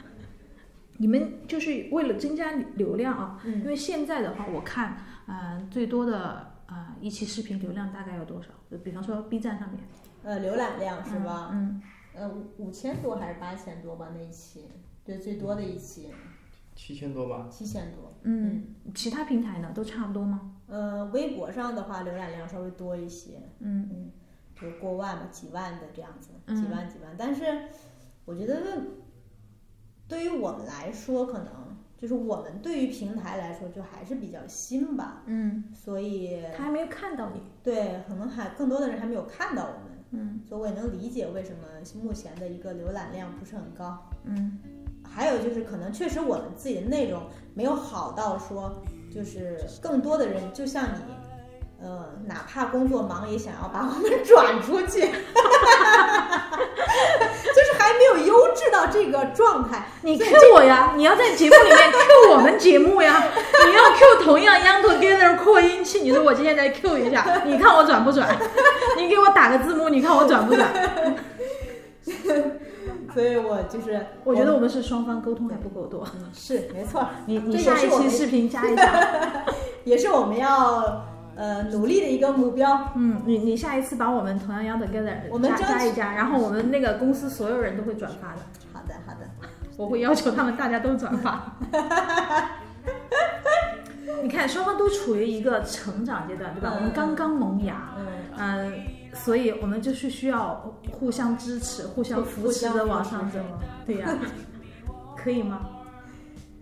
[0.99, 4.97] 你们就是为了增加流量啊，因嗯，为现在的话，我看，
[5.27, 8.49] 呃，最多的呃一期视频流量大概有多少？
[8.73, 9.79] 就比方说 B 站上面，
[10.23, 11.51] 呃，浏览量是吧？
[11.53, 11.83] 嗯，
[12.15, 14.09] 呃，五千多还是八千多吧？
[14.15, 14.65] 那一期，
[15.05, 16.09] 对，最多的一期
[16.75, 18.15] 七千多吧，七千多。
[18.23, 20.55] 嗯嗯，其他平台呢都差不多吗？
[20.69, 24.11] 呃，微博上的话，浏览量稍微多一些，嗯嗯，
[24.59, 27.15] 就过万吧，几万的这样子，嗯几万几万。
[27.19, 27.69] 但是
[28.25, 28.57] 我觉得，
[30.09, 31.72] 对于我们来说，可能
[32.03, 40.41] 就是我们对于平台来说，就还是比较新吧，嗯，所以他还没有看到你，对，可能还更多的人还没有看到我们，嗯。
[40.49, 41.59] 所以我也能理解为什么
[42.03, 43.97] 目前的一个浏览量不是很高。
[44.25, 44.59] 嗯。
[45.09, 47.23] 还有就是，可能确实我们自己的内容
[47.55, 48.83] 没有好到说，
[49.15, 50.99] 就是更多的人就像你，
[51.85, 55.07] 呃，哪怕工作忙也想要把我们 转出去，就
[57.52, 57.52] 是
[57.83, 59.87] 还没有优质到这个状态。
[60.03, 60.93] 你 Q 我呀！
[60.97, 63.23] 你要在节目里面 Q 我们节目呀！
[63.67, 68.29] 你要 Q 同样 Young Together 扩音器，你说我今天再 Q 一下，你看我转不转？
[68.97, 70.69] 你给我打个字幕，你看我转不转？
[73.15, 76.03] 所以我就是，我觉得我们是双方沟通还不够多。
[76.15, 79.45] 嗯是没错，你你下一期视频加一下，
[79.85, 81.05] 也是我们要
[81.37, 82.93] 呃努力的一个目标。
[82.95, 89.29] 嗯，你你下一次把我们同样 Young Together 加我们争取加一加，然后我们那个公司所有人都会转发的，好的，好的，
[89.77, 91.57] 我会要求他们大家都转发。
[94.23, 96.71] 你看，双方都处于一个成长阶段，对吧？
[96.73, 98.07] 嗯我们刚刚萌芽，嗯，
[98.39, 98.73] 嗯，
[99.13, 100.55] 所以我们就是需要
[100.93, 103.41] 互相支持、互相扶持的往上走，
[103.85, 104.09] 对呀、
[105.17, 105.67] 可以吗？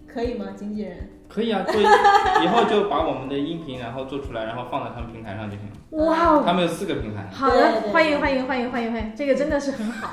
[0.07, 1.09] 可以吗，经纪人？
[1.33, 1.81] 可以啊，做
[2.43, 6.05] 以后就把我们的音频然后做出来，然后放在他们平台上就行了。
[6.05, 10.11] 哇哦，他们有四个平台，好的，欢迎欢迎欢迎欢迎欢迎，这个真的是很好。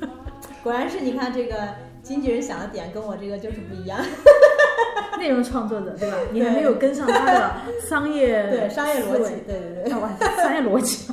[0.64, 1.54] 果然是你看这个
[2.02, 3.98] 经纪人想的点跟我这个就是不一样。
[5.18, 6.16] 内容创作者对吧？
[6.30, 7.54] 你还没有跟上他的
[7.88, 9.94] 商业对商业逻辑对对对。
[9.94, 10.10] 哇，
[10.42, 11.10] 商业逻辑。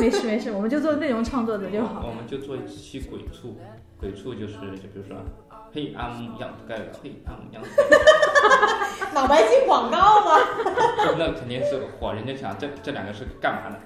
[0.00, 2.04] 没事没事，我们就做内容创作者就好。
[2.06, 3.56] 我们就做一期鬼畜，
[3.98, 5.16] 鬼畜就是就比如说，
[5.74, 7.68] 嘿阿姆养盖了，嘿阿姆养盖
[9.14, 10.36] 脑白金广告吗？
[11.16, 13.80] 了，那肯定是火，人家想这这两个是干嘛的？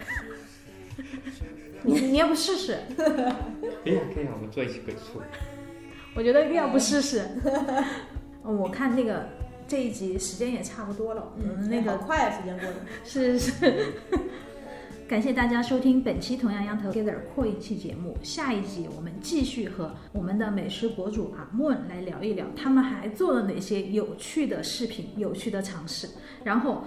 [1.83, 2.79] 你你要不试试？
[2.97, 5.23] 可以啊可以啊，我们做一期鬼畜。
[6.15, 7.23] 我觉得要不试试。
[8.45, 9.29] 嗯我看那个
[9.69, 12.75] 这一集时间也差不多了，嗯，那个好快啊，时间过得。
[13.05, 13.93] 是是。
[15.09, 18.19] 感谢大家收听本期同样 Young Together 扩音器节目。
[18.25, 26.09] 下一集我们继续和我们的美食博主阿 Moon 来聊一聊，他们还做了哪些有趣的视频、有趣的尝试。
[26.43, 26.83] 然后，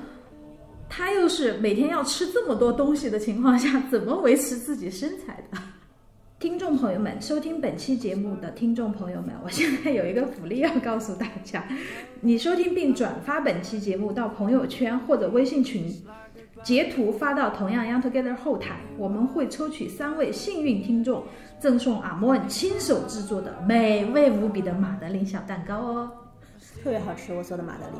[0.89, 5.57] 他又是每天要吃这么多东西的情况下，怎么维持自己身材的？
[6.39, 11.65] 听众朋友们，收听本期节目的听众朋友们，我现在有一个福利要告诉大家：
[12.19, 15.89] 你收听并转发本期节目到朋友圈或者微信群，
[16.63, 21.23] 截图发到同样 Young Together 后台，我们会抽取三位幸运听众，
[21.59, 26.11] 赠送阿莫恩亲手制作的美味无比的马德琳小蛋糕哦，
[26.83, 27.99] 特别好吃，我做的马德琳。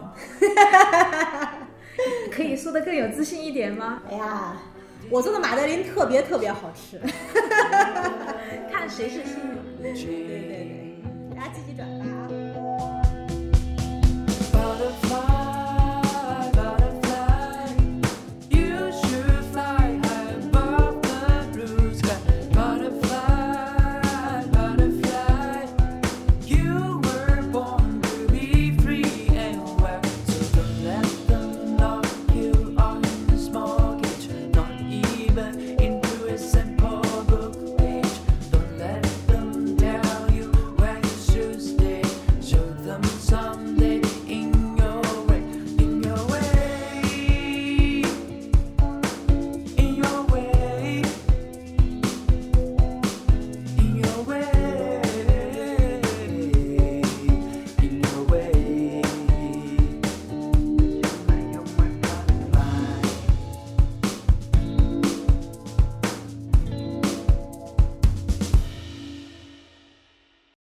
[2.32, 4.02] 可以说的更有自信一点吗？
[4.10, 4.56] 哎呀，
[5.10, 7.00] 我做的马德琳特别特别好吃，
[8.72, 9.82] 看谁是幸运。
[9.82, 11.02] 对对对，
[11.36, 12.06] 大家积极转发
[15.16, 15.29] 啊。